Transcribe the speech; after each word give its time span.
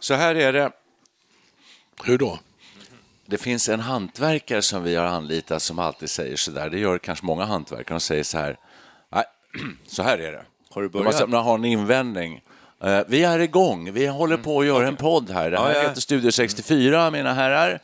Så 0.00 0.14
här 0.14 0.34
är 0.34 0.52
det. 0.52 0.70
Hur 2.04 2.18
då? 2.18 2.38
Det 3.26 3.38
finns 3.38 3.68
en 3.68 3.80
hantverkare 3.80 4.62
som 4.62 4.82
vi 4.82 4.96
har 4.96 5.04
anlitat 5.06 5.62
som 5.62 5.78
alltid 5.78 6.10
säger 6.10 6.36
så 6.36 6.50
där. 6.50 6.70
Det 6.70 6.78
gör 6.78 6.98
kanske 6.98 7.26
många 7.26 7.44
hantverkare. 7.44 7.94
De 7.94 8.00
säger 8.00 8.22
så 8.22 8.38
här. 8.38 8.56
Nej, 9.12 9.24
så 9.86 10.02
här 10.02 10.18
är 10.18 10.32
det. 10.32 10.44
Har 10.70 10.82
du 10.82 10.88
börjat? 10.88 11.18
de 11.18 11.32
har 11.32 11.54
en 11.54 11.64
invändning. 11.64 12.42
Eh, 12.82 13.00
Vi 13.08 13.24
är 13.24 13.38
igång. 13.38 13.92
Vi 13.92 14.06
håller 14.06 14.36
på 14.36 14.60
att 14.60 14.66
göra 14.66 14.88
en 14.88 14.96
podd 14.96 15.30
här. 15.30 15.50
Det 15.50 15.58
här 15.58 15.70
Ja, 15.72 15.76
ja. 15.82 15.88
heter 15.88 16.00
Studio 16.00 16.30
64, 16.30 17.10
mina 17.10 17.34
herrar. 17.34 17.80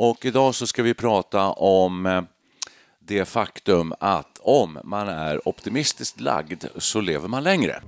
Och 0.00 0.24
idag 0.24 0.54
så 0.54 0.66
ska 0.66 0.82
vi 0.82 0.94
prata 0.94 1.50
om 1.50 2.06
eh, 2.06 2.22
det 2.98 3.24
faktum 3.24 3.94
att 4.00 4.38
om 4.40 4.78
man 4.84 5.08
är 5.08 5.48
optimistiskt 5.48 6.20
lagd 6.20 6.64
så 6.76 7.00
lever 7.00 7.28
man 7.28 7.42
längre. 7.42 7.82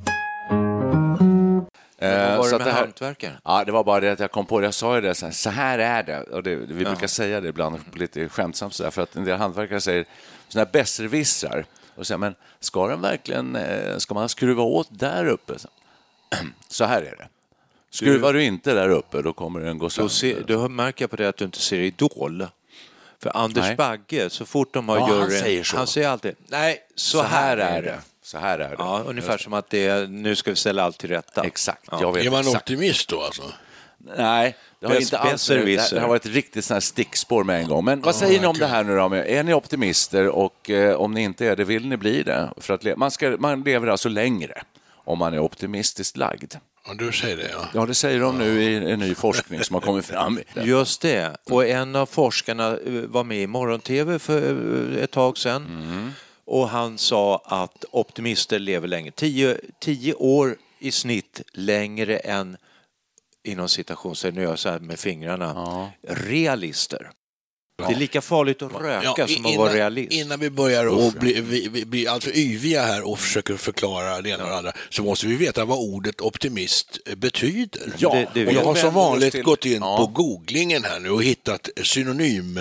Vad 2.01 2.37
var 2.37 2.45
så 2.45 2.59
det 2.59 2.65
med 2.65 2.75
här- 2.75 2.81
hantverkaren? 2.81 3.37
Ja, 3.45 3.65
det 3.65 3.73
var 3.73 3.85
bara 3.85 4.01
det 4.01 4.13
att 4.13 4.21
jag 4.21 4.31
kom 4.31 4.47
på 4.47 4.61
det. 4.61 4.67
Jag 4.67 4.75
sa 4.75 4.95
ju 4.95 5.01
det, 5.01 5.15
så 5.15 5.27
här, 5.27 5.33
så 5.33 5.51
här 5.51 5.79
är 5.79 6.03
det. 6.03 6.23
Och 6.23 6.43
det 6.43 6.57
vi 6.57 6.85
brukar 6.85 7.07
säga 7.07 7.41
det 7.41 7.49
ibland 7.49 7.81
lite 7.95 8.29
skämtsamt 8.29 8.75
så 8.75 8.83
där, 8.83 8.91
för 8.91 9.03
att 9.03 9.17
en 9.17 9.25
del 9.25 9.39
hantverkare 9.39 9.81
säger 9.81 10.05
sådana 10.49 10.67
här 10.67 10.73
besserwissrar. 10.73 11.65
Och 11.95 12.07
säger, 12.07 12.19
men 12.19 12.35
ska 12.61 12.87
den 12.87 13.01
verkligen, 13.01 13.57
eh, 13.57 13.97
ska 13.97 14.15
man 14.15 14.29
skruva 14.29 14.63
åt 14.63 14.89
där 14.91 15.27
uppe? 15.27 15.53
Så 16.69 16.85
här 16.85 17.03
är 17.03 17.17
det. 17.19 17.29
Skruvar 17.91 18.33
du 18.33 18.43
inte 18.45 18.75
där 18.75 18.89
uppe, 18.89 19.23
då 19.23 19.33
kommer 19.33 19.61
den 19.61 19.79
gå 19.79 19.85
Då, 19.87 19.91
sönder. 19.91 20.09
ser, 20.11 20.41
då 20.47 20.69
märker 20.69 21.03
jag 21.03 21.11
på 21.11 21.17
det 21.17 21.29
att 21.29 21.37
du 21.37 21.45
inte 21.45 21.59
ser 21.59 21.79
Idol. 21.79 22.47
För 23.23 23.37
Anders 23.37 23.65
Nej. 23.65 23.77
Bagge, 23.77 24.31
så 24.31 24.47
fort 24.47 24.73
de 24.75 24.89
har 24.89 24.97
Ja, 24.97 25.07
han 25.07 25.17
juryn, 25.19 25.41
säger 25.41 25.65
så. 25.65 25.77
han 25.77 25.87
säger 25.87 26.09
alltid 26.09 26.35
nej, 26.47 26.79
så, 26.95 27.23
här 27.23 27.57
är 27.57 27.83
det. 27.83 27.99
Så 28.23 28.39
här 28.39 28.59
är 28.59 28.69
det. 28.69 28.77
Ja, 28.79 29.03
ungefär 29.07 29.39
som 29.39 29.53
att 29.53 29.71
det 29.71 29.87
är, 29.87 30.07
nu 30.07 30.37
ska 30.37 30.51
vi 30.51 30.57
ställa 30.57 30.83
allt 30.83 30.99
till 30.99 31.09
rätta. 31.11 31.45
Exakt, 31.45 31.85
Ja. 31.91 31.99
jag 32.01 32.13
vet 32.13 32.27
Är 32.27 32.31
man 32.31 32.41
exakt. 32.41 32.57
optimist 32.57 33.09
då 33.09 33.21
alltså? 33.23 33.43
Nej, 34.17 34.57
det 34.81 34.87
har 34.87 35.01
inte 35.01 35.19
alls 35.19 35.47
det, 35.49 36.01
har 36.01 36.09
varit 36.09 36.27
ett 36.27 36.33
riktigt 36.33 36.65
sån 36.65 36.75
här 36.75 36.81
stickspår 36.81 37.45
med 37.45 37.61
en 37.61 37.69
gång. 37.69 37.85
Men 37.85 38.01
vad 38.01 38.15
säger 38.15 38.41
ni 38.41 38.47
om 38.47 38.57
det 38.59 38.67
här 38.67 38.85
nu 38.85 38.97
då? 38.97 39.15
Är 39.15 39.43
ni 39.43 39.55
optimister 39.55 40.29
och 40.29 40.71
eh, 40.71 40.95
om 40.97 41.15
ni 41.15 41.23
inte 41.23 41.47
är 41.47 41.57
det, 41.57 41.65
vill 41.65 41.87
ni 41.89 41.97
bli 41.97 42.23
det? 42.23 42.51
För 42.57 42.75
att 42.75 42.85
le- 42.85 42.97
man, 42.97 43.11
ska, 43.11 43.37
man 43.39 43.63
lever 43.63 43.87
alltså 43.89 44.09
längre 44.09 44.63
om 45.05 45.19
man 45.19 45.35
är 45.35 45.39
optimistiskt 45.39 46.17
lagd. 46.17 46.55
Ja, 46.87 46.95
du 46.95 47.13
säger 47.13 47.37
det 47.37 47.51
ja. 47.53 47.69
Ja, 47.75 47.87
det 47.87 47.95
säger 47.95 48.21
de 48.21 48.39
nu 48.39 48.63
i 48.63 48.93
en 48.93 48.99
ny 48.99 49.15
forskning 49.15 49.65
som 49.65 49.75
har 49.75 49.81
kommit 49.81 50.07
fram. 50.07 50.41
Just 50.65 51.03
det. 51.03 51.37
Och 51.51 51.67
en 51.67 51.97
av 51.97 52.07
forskarna 52.07 52.69
eh, 52.69 52.93
var 52.93 53.25
med 53.25 53.39
i 53.39 53.47
morgon-tv 53.47 54.19
för 54.19 54.97
eh, 54.97 55.03
ett 55.05 55.11
tag 55.11 55.39
sedan. 55.39 55.67
Mm. 55.67 56.11
Och 56.45 56.69
han 56.69 56.99
sa 56.99 57.43
att 57.45 57.85
optimister 57.91 58.59
lever 58.59 58.89
länge. 58.89 59.11
Tio, 59.11 59.61
tio 59.79 60.15
år 60.15 60.57
i 60.79 60.91
snitt 60.91 61.43
längre 61.53 62.17
än, 62.17 62.57
inom 63.45 63.69
citationstecken, 63.69 64.35
nu 64.35 64.43
gör 64.43 64.51
jag 64.51 64.59
så 64.59 64.69
här 64.69 64.79
med 64.79 64.99
fingrarna, 64.99 65.91
realister. 66.09 67.11
Det 67.89 67.95
är 67.95 67.99
lika 67.99 68.21
farligt 68.21 68.63
att 68.63 68.73
röka 68.81 69.29
som 69.29 69.47
att 69.47 69.57
vara 69.57 69.75
realist. 69.75 70.13
innan 70.13 70.41
vi 70.41 70.51
börjar 70.51 70.87
och 70.87 71.13
bli, 71.13 71.41
vi, 71.41 71.69
vi, 71.73 71.85
bli 71.85 72.07
alltför 72.07 72.37
yviga 72.37 72.83
här 72.83 73.09
och 73.09 73.19
försöker 73.19 73.57
förklara 73.57 74.21
det 74.21 74.31
ena 74.31 74.43
och 74.45 74.51
det 74.51 74.57
andra 74.57 74.73
så 74.91 75.03
måste 75.03 75.27
vi 75.27 75.37
veta 75.37 75.65
vad 75.65 75.79
ordet 75.79 76.21
optimist 76.21 76.99
eh, 77.07 77.15
betyder. 77.15 77.83
Ja, 77.99 78.15
Det- 78.15 78.29
det 78.35 78.47
och 78.47 78.53
jag 78.53 78.65
har 78.65 78.75
som 78.75 78.95
vanligt 78.95 79.33
till- 79.33 79.43
gått 79.43 79.67
in 79.67 79.79
Ja. 79.81 79.97
på 79.97 80.07
googlingen 80.07 80.85
här 80.85 81.01
nu 81.01 81.11
och 81.11 81.23
hittat 81.23 81.69
synonym, 81.83 82.61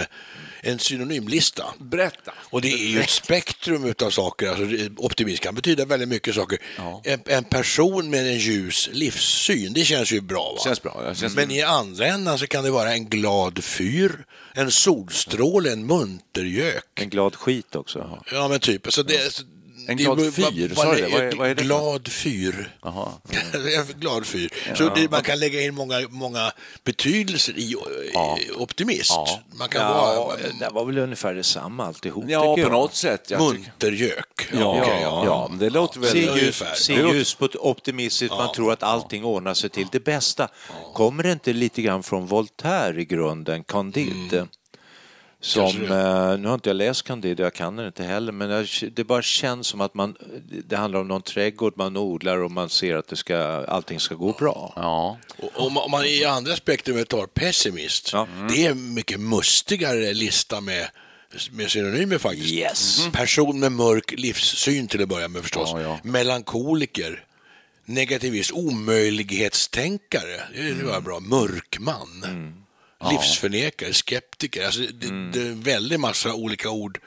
en 0.64 0.80
synonymlista. 0.80 1.64
Berätta. 1.80 2.32
Och 2.40 2.62
det 2.62 2.74
är 2.74 2.88
ju 2.88 3.02
ett 3.02 3.10
spektrum 3.10 3.94
av 4.04 4.10
saker. 4.10 4.48
Alltså, 4.50 4.66
optimism 4.98 5.44
kan 5.44 5.56
betyda 5.56 5.86
väldigt 5.86 6.10
mycket 6.10 6.36
saker. 6.36 6.58
En, 7.04 7.20
en 7.26 7.44
person 7.44 8.10
med 8.10 8.28
en 8.28 8.38
ljus 8.38 8.90
livssyn, 8.94 9.74
det 9.74 9.86
känns 9.86 10.12
ju 10.12 10.22
bra. 10.22 10.54
Va? 10.58 10.64
Känns 10.64 10.82
bra, 10.82 11.02
ja, 11.06 11.16
känns- 11.16 11.36
Men 11.36 11.52
i 11.52 11.62
andra 11.62 12.06
änden 12.08 12.38
så 12.40 12.48
kan 12.48 12.64
det 12.64 12.72
vara 12.72 12.94
en 12.94 13.06
glad 13.10 13.64
fyr, 13.64 14.26
en 14.54 14.72
solstråle, 14.72 15.72
en 15.72 15.86
muntergök. 15.86 16.86
En 16.96 17.10
glad 17.10 17.36
skit 17.36 17.76
också. 17.76 18.20
Ja, 18.32 18.48
men 18.48 18.60
typ. 18.60 18.94
Så 18.94 19.04
det, 19.04 19.34
så 19.34 19.44
En 19.90 19.98
glad 19.98 20.34
fyr, 20.34 20.74
sa 20.76 20.94
du 20.96 21.02
det? 21.02 21.08
Vad 21.12 21.22
är- 21.24 21.36
vad 21.36 21.50
är 21.50 21.56
det 21.56 21.64
Glad 21.64 22.08
fyr. 22.08 22.76
En 22.84 23.86
glad 24.00 24.26
fyr. 24.26 24.50
Så 24.76 24.90
det, 24.96 25.12
man 25.12 25.22
kan 25.22 25.40
lägga 25.40 25.62
in 25.62 25.76
många, 25.76 26.08
många 26.10 26.52
betydelser 26.84 27.54
i, 27.58 27.62
i 27.62 27.76
optimist. 28.58 29.10
Ja. 29.10 29.40
Man 29.54 29.70
kan 29.70 29.82
Ja, 29.82 29.94
vara 29.94 30.38
det 30.60 30.70
var 30.74 30.86
väl 30.86 30.98
ungefär 30.98 31.34
detsamma 31.34 31.86
alltihop. 31.86 32.26
Ja, 32.28 32.56
på 32.56 32.60
jag. 32.62 32.72
något 32.72 32.96
sätt. 32.96 33.32
Muntergök. 33.40 34.48
Ja, 34.60 34.82
okej, 34.82 35.00
ja, 35.02 35.26
ja, 35.26 35.52
det 35.60 35.70
låter 35.70 36.00
väl... 36.00 36.10
Se 36.12 36.20
ljus, 36.46 36.64
se 36.76 36.94
ljus 36.94 37.36
på 37.36 37.46
ett 37.46 37.56
optimistiskt, 37.56 38.34
man 38.38 38.54
tror 38.54 38.74
att 38.74 38.84
allting 38.84 39.24
ordnar 39.26 39.54
sig 39.54 39.70
till 39.70 39.88
det 39.92 40.00
bästa. 40.00 40.48
Kommer 40.94 41.24
det 41.24 41.32
inte 41.32 41.54
lite 41.54 41.82
grann 41.82 42.04
från 42.04 42.26
Voltaire 42.26 43.02
i 43.02 43.06
grunden, 43.06 43.64
Candide? 43.64 44.48
Som, 45.42 45.66
eh, 45.66 46.38
nu 46.38 46.48
har 46.48 46.54
inte 46.54 46.70
jag 46.70 46.76
läst 46.76 47.04
Candide, 47.04 47.44
jag 47.44 47.54
kan 47.54 47.76
den 47.76 47.86
inte 47.88 48.04
heller, 48.04 48.32
men 48.32 48.68
det 48.94 49.04
bara 49.04 49.22
känns 49.22 49.68
som 49.68 49.82
att 49.82 49.94
man, 49.94 50.16
det 50.68 50.76
handlar 50.76 51.00
om 51.00 51.08
någon 51.08 51.22
trädgård 51.22 51.74
man 51.76 51.98
odlar 51.98 52.38
och 52.38 52.52
man 52.52 52.70
ser 52.70 52.96
att 52.96 53.08
det 53.08 53.16
ska, 53.16 53.38
allting 53.68 54.00
ska 54.00 54.16
gå 54.16 54.32
bra. 54.32 54.74
Ja. 54.76 55.18
Och 55.38 55.66
Om 55.66 55.74
man- 55.74 55.84
om 55.84 55.92
man 55.92 56.06
i 56.06 56.26
andra 56.26 56.56
spektrumet 56.56 57.08
tar 57.10 57.26
pessimist, 57.26 58.10
Ja. 58.14 58.28
det 58.50 58.66
är 58.66 58.72
en 58.72 58.94
mycket 58.94 59.20
mustigare 59.20 60.14
lista 60.14 60.62
med, 60.62 60.88
med 61.52 61.72
synonymer 61.72 62.18
faktiskt. 62.18 62.52
Yes. 62.54 63.08
Person 63.14 63.60
med 63.60 63.72
mörk 63.72 64.14
livssyn 64.18 64.88
till 64.88 65.02
att 65.04 65.10
börja 65.10 65.28
med 65.28 65.42
förstås. 65.42 65.70
Ja, 65.74 65.82
ja. 65.82 66.00
Melankoliker, 66.04 67.24
negativist, 67.86 68.52
omöjlighetstänkare, 68.52 70.42
det 70.54 70.60
är 70.60 70.72
mm. 70.72 71.04
bra. 71.04 71.20
Mörkman, 71.20 72.26
livsförnekare, 73.12 73.94
skeptiker. 73.94 74.66
Alltså, 74.66 74.82
det, 74.82 75.32
det 75.32 75.42
är 75.42 75.46
en 75.46 75.62
väldig 75.62 76.00
massa 76.00 76.34
olika 76.34 76.70
ord 76.70 77.00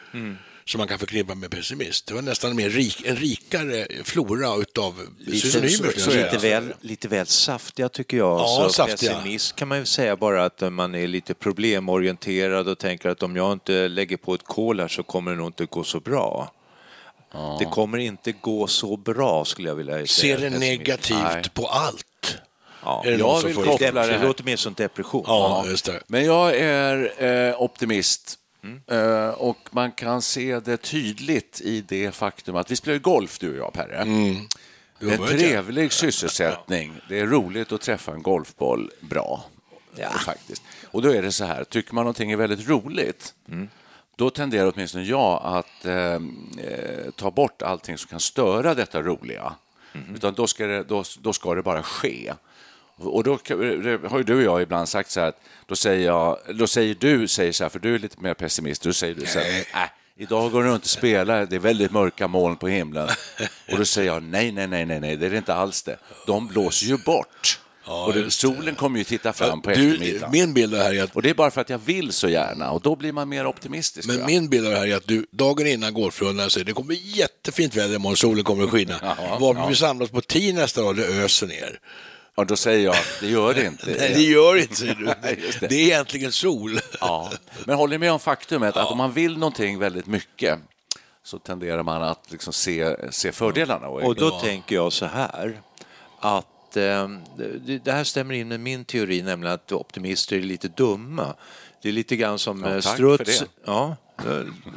som 0.64 0.78
man 0.78 0.88
kan 0.88 0.98
förknippa 0.98 1.34
med 1.34 1.50
pessimist. 1.50 2.06
Det 2.06 2.14
var 2.14 2.22
nästan 2.22 2.56
mer 2.56 2.70
rik, 2.70 3.06
en 3.06 3.16
rikare 3.16 3.86
flora 4.04 4.56
utav 4.56 5.00
Lite, 5.18 5.50
synonymer. 5.50 5.92
så, 5.92 6.00
så 6.00 6.10
lite, 6.10 6.38
väl, 6.38 6.74
lite 6.80 7.08
väl 7.08 7.26
saftiga 7.26 7.88
tycker 7.88 8.16
jag. 8.16 8.40
Ja, 8.40 8.46
så 8.46 8.72
saftiga. 8.72 9.12
pessimist 9.12 9.56
kan 9.56 9.68
man 9.68 9.78
ju 9.78 9.84
säga 9.84 10.16
bara 10.16 10.44
att 10.44 10.72
man 10.72 10.94
är 10.94 11.06
lite 11.06 11.34
problemorienterad 11.34 12.68
och 12.68 12.78
tänker 12.78 13.08
att 13.08 13.22
om 13.22 13.36
jag 13.36 13.52
inte 13.52 13.88
lägger 13.88 14.16
på 14.16 14.34
ett 14.34 14.44
kol 14.44 14.80
här 14.80 14.88
så 14.88 15.02
kommer 15.02 15.30
det 15.30 15.36
nog 15.36 15.46
inte 15.46 15.66
gå 15.66 15.84
så 15.84 16.00
bra. 16.00 16.52
Det 17.58 17.64
kommer 17.64 17.98
inte 17.98 18.32
gå 18.32 18.66
så 18.66 18.96
bra 18.96 19.44
skulle 19.44 19.68
jag 19.68 19.74
vilja 19.74 19.94
säga. 19.94 20.06
Ser 20.06 20.38
det 20.38 20.58
negativt 20.58 21.18
Nej. 21.22 21.42
på 21.54 21.66
allt. 21.66 22.06
Ja, 22.84 23.02
Är 23.06 23.10
det 23.10 23.16
jag 23.18 23.42
vill 23.42 23.54
koppla 23.54 23.76
det, 23.78 23.90
det 23.90 24.02
här- 24.18 24.26
låter 24.26 24.44
mer 24.44 24.56
som 24.56 24.74
depression. 24.74 25.24
Ja, 25.26 25.64
just 25.66 25.84
det. 25.84 26.02
Men 26.06 26.24
jag 26.24 26.56
är 26.56 27.24
eh, 27.24 27.62
optimist. 27.62 28.38
Mm. 28.64 28.80
Eh, 28.86 29.28
och 29.28 29.58
man 29.70 29.92
kan 29.92 30.22
se 30.22 30.60
det 30.60 30.76
tydligt 30.76 31.60
i 31.60 31.80
det 31.80 32.12
faktum 32.14 32.56
att 32.56 32.70
vi 32.70 32.76
spelar 32.76 32.98
golf, 32.98 33.38
du 33.38 33.50
och 33.50 33.56
jag, 33.58 33.72
Perre. 33.72 33.96
Mm. 33.96 34.36
Du 34.98 35.06
har 35.06 35.14
En 35.14 35.20
ja. 35.20 35.26
trevlig 35.28 35.92
sysselsättning. 35.92 36.92
Det 37.08 37.20
är 37.20 37.26
roligt 37.26 37.72
att 37.72 37.80
träffa 37.80 38.12
en 38.12 38.22
golfboll 38.22 38.90
bra. 39.00 39.44
Ja. 39.96 40.08
Faktiskt. 40.10 40.62
Och 40.90 41.02
då 41.02 41.08
är 41.14 41.22
det 41.22 41.32
så 41.32 41.44
här, 41.44 41.64
tycker 41.64 41.94
man 41.94 42.04
någonting 42.04 42.30
är 42.30 42.36
väldigt 42.36 42.68
roligt, 42.68 43.34
då 44.16 44.30
tenderar 44.30 44.72
åtminstone 44.74 45.04
jag 45.04 45.40
att 45.44 45.84
eh, 45.84 45.94
eh, 45.94 46.20
ta 47.16 47.30
bort 47.30 47.62
allting 47.62 47.98
som 47.98 48.08
kan 48.08 48.20
störa 48.20 48.74
detta 48.74 49.02
roliga. 49.02 49.54
Utan 50.14 50.34
då 50.34 50.46
ska, 50.46 50.66
det, 50.66 50.82
då, 50.82 51.04
då 51.20 51.32
ska 51.32 51.54
det 51.54 51.62
bara 51.62 51.82
ske. 51.82 52.32
Och 53.04 53.24
då 53.24 53.38
har 54.08 54.18
ju 54.18 54.24
du 54.24 54.34
och 54.34 54.42
jag 54.42 54.62
ibland 54.62 54.88
sagt 54.88 55.10
så 55.10 55.20
här 55.20 55.28
att 55.28 55.40
då 55.66 55.76
säger, 55.76 56.06
jag, 56.06 56.38
då 56.54 56.66
säger 56.66 56.94
du 56.94 57.28
säger 57.28 57.52
så 57.52 57.64
här, 57.64 57.68
för 57.68 57.78
du 57.78 57.94
är 57.94 57.98
lite 57.98 58.20
mer 58.20 58.34
pessimist, 58.34 58.82
då 58.82 58.92
säger 58.92 59.14
du 59.14 59.26
så 59.26 59.38
här, 59.38 59.58
äh, 59.58 59.88
idag 60.16 60.52
går 60.52 60.62
det 60.62 60.68
runt 60.68 60.82
och 60.84 60.90
spelar, 60.90 61.46
det 61.46 61.56
är 61.56 61.60
väldigt 61.60 61.92
mörka 61.92 62.28
moln 62.28 62.56
på 62.56 62.68
himlen. 62.68 63.08
Och 63.72 63.78
då 63.78 63.84
säger 63.84 64.12
jag, 64.12 64.22
nej, 64.22 64.52
nej, 64.52 64.66
nej, 64.66 64.86
nej, 64.86 65.00
nej, 65.00 65.16
det 65.16 65.26
är 65.26 65.30
det 65.30 65.36
inte 65.36 65.54
alls 65.54 65.82
det. 65.82 65.96
De 66.26 66.46
blåser 66.46 66.86
ju 66.86 66.96
bort. 66.96 67.58
och 67.86 68.12
det, 68.12 68.30
solen 68.30 68.74
kommer 68.74 68.98
ju 68.98 69.04
titta 69.04 69.32
fram 69.32 69.62
på 69.62 69.70
Du, 69.70 69.74
eftermiddagen. 69.74 70.30
min 70.30 70.54
bild 70.54 70.74
här 70.74 70.94
är 70.94 71.02
att 71.02 71.16
Och 71.16 71.22
det 71.22 71.30
är 71.30 71.34
bara 71.34 71.50
för 71.50 71.60
att 71.60 71.70
jag 71.70 71.78
vill 71.78 72.12
så 72.12 72.28
gärna 72.28 72.70
och 72.70 72.80
då 72.80 72.96
blir 72.96 73.12
man 73.12 73.28
mer 73.28 73.46
optimistisk. 73.46 74.08
Men 74.08 74.26
min 74.26 74.48
bild 74.48 74.66
här 74.66 74.86
är 74.86 74.96
att 74.96 75.06
du 75.06 75.26
dagen 75.30 75.66
innan 75.66 75.94
golfrundan 75.94 76.50
säger 76.50 76.64
det 76.64 76.72
kommer 76.72 76.94
jättefint 76.94 77.76
väder 77.76 77.94
imorgon, 77.96 78.16
solen 78.16 78.44
kommer 78.44 78.64
att 78.64 78.70
skina. 78.70 79.16
Varför 79.40 79.68
vi 79.68 79.74
samlas 79.74 80.10
på 80.10 80.20
tio 80.20 80.52
nästa 80.52 80.82
dag, 80.82 80.96
det 80.96 81.06
öser 81.06 81.46
ner. 81.46 81.80
Och 82.34 82.46
då 82.46 82.56
säger 82.56 82.84
jag, 82.84 82.96
det 83.20 83.26
gör 83.26 83.54
det 83.54 83.66
inte. 83.66 83.86
Nej, 83.98 84.14
det 84.14 84.22
gör 84.22 84.56
inte, 84.56 84.84
du. 84.84 85.04
Det. 85.60 85.68
Det 85.68 85.74
är 85.74 85.84
egentligen 85.84 86.32
sol. 86.32 86.80
Ja, 87.00 87.32
men 87.64 87.76
håller 87.76 87.94
ni 87.94 87.98
med 87.98 88.12
om 88.12 88.20
faktumet 88.20 88.76
att 88.76 88.90
om 88.90 88.98
man 88.98 89.12
vill 89.12 89.38
någonting 89.38 89.78
väldigt 89.78 90.06
mycket 90.06 90.58
så 91.24 91.38
tenderar 91.38 91.82
man 91.82 92.02
att 92.02 92.32
liksom 92.32 92.52
se, 92.52 92.96
se 93.10 93.32
fördelarna. 93.32 93.88
Och 93.88 94.14
då 94.14 94.30
tänker 94.30 94.74
jag 94.74 94.92
så 94.92 95.06
här 95.06 95.60
att 96.20 96.76
eh, 96.76 97.08
det, 97.82 97.92
här 97.92 98.04
stämmer 98.04 98.34
in 98.34 98.48
med 98.48 98.60
min 98.60 98.84
teori, 98.84 99.22
nämligen 99.22 99.54
att 99.54 99.72
optimister 99.72 100.36
är 100.36 100.42
lite 100.42 100.68
dumma. 100.68 101.34
Det 101.82 101.88
är 101.88 101.92
lite 101.92 102.16
grann 102.16 102.38
som 102.38 102.64
Ja, 102.64 102.74
eh, 102.74 102.80
struts. 102.80 103.44
Ja, 103.64 103.96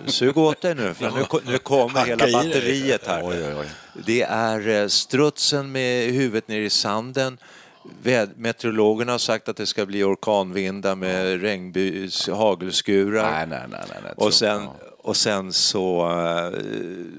sug 0.06 0.38
åt 0.38 0.62
dig 0.62 0.76
nu, 0.76 0.94
för 0.94 1.12
nu, 1.12 1.52
nu 1.52 1.58
kommer 1.58 2.06
hela 2.06 2.26
batteriet 2.32 3.08
här. 3.08 3.22
Oj, 3.24 3.44
oj, 3.48 3.56
oj. 3.60 3.66
Det 4.06 4.22
är 4.22 4.68
eh, 4.68 4.88
strutsen 4.88 5.72
med 5.72 6.12
huvudet 6.12 6.48
ner 6.48 6.62
i 6.62 6.70
sanden. 6.70 7.38
Meteorologerna 8.36 9.12
har 9.12 9.20
sagt 9.20 9.50
att 9.50 9.58
det 9.58 9.66
ska 9.66 9.86
bli 9.86 10.04
orkanvindar 10.04 10.96
med 10.96 11.42
regnbus, 11.42 12.30
hagelskurar. 12.30 13.32
Nej, 13.32 13.48
nej, 13.48 13.60
nej. 13.72 13.82
nej, 13.90 14.00
nej 14.04 14.14
Och 14.18 14.34
sen, 14.34 14.68
och 15.06 15.18
sen 15.18 15.54
så 15.54 16.10
uh, 16.10 16.60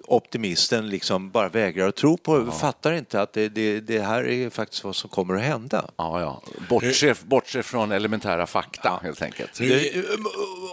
optimisten 0.05 0.89
liksom 0.89 1.31
bara 1.31 1.49
vägrar 1.49 1.89
att 1.89 1.97
tro 1.97 2.17
på 2.17 2.53
fattar 2.53 2.93
inte 2.93 3.21
att 3.21 3.33
det, 3.33 3.49
det, 3.49 3.81
det 3.81 4.01
här 4.01 4.29
är 4.29 4.51
faktiskt 4.51 4.85
vad 4.85 4.97
som 4.97 5.11
kommer 5.11 5.35
att 5.35 5.43
hända. 5.43 5.91
Ja, 5.97 6.21
ja. 6.21 6.43
Bortse, 6.69 7.15
bortse 7.23 7.63
från 7.63 7.93
elementära 7.93 8.47
fakta, 8.47 9.01
helt 9.03 9.23
enkelt. 9.23 9.59
Det, 9.59 9.93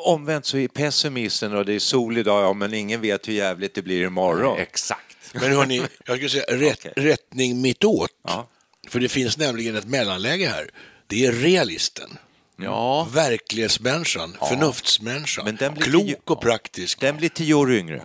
omvänt 0.03 0.45
så 0.45 0.57
är 0.57 0.67
pessimisten 0.67 1.53
och 1.55 1.65
det 1.65 1.73
är 1.73 1.79
sol 1.79 2.17
idag, 2.17 2.43
ja 2.43 2.53
men 2.53 2.73
ingen 2.73 3.01
vet 3.01 3.27
hur 3.27 3.33
jävligt 3.33 3.75
det 3.75 3.81
blir 3.81 4.03
imorgon. 4.05 4.59
Exakt. 4.59 5.17
Men 5.33 5.51
hörni, 5.55 5.77
jag 6.05 6.15
skulle 6.17 6.29
säga 6.29 6.43
rätt, 6.49 6.79
Okej. 6.79 6.93
rättning 6.95 7.61
mittåt. 7.61 8.09
Ja. 8.27 8.47
För 8.87 8.99
det 8.99 9.09
finns 9.09 9.37
nämligen 9.37 9.75
ett 9.75 9.87
mellanläge 9.87 10.47
här. 10.47 10.69
Det 11.07 11.25
är 11.25 11.31
realisten. 11.31 12.17
Ja, 12.57 13.07
Verklighetsmänniskan, 13.13 14.37
förnuftsmänniskan. 14.49 15.45
Men 15.45 15.55
den 15.55 15.73
blir 15.73 15.83
Klok 15.83 16.05
tio- 16.05 16.15
och 16.25 16.41
praktisk. 16.41 16.99
Den 16.99 17.17
blir 17.17 17.29
tio 17.29 17.53
år 17.53 17.73
yngre. 17.73 18.01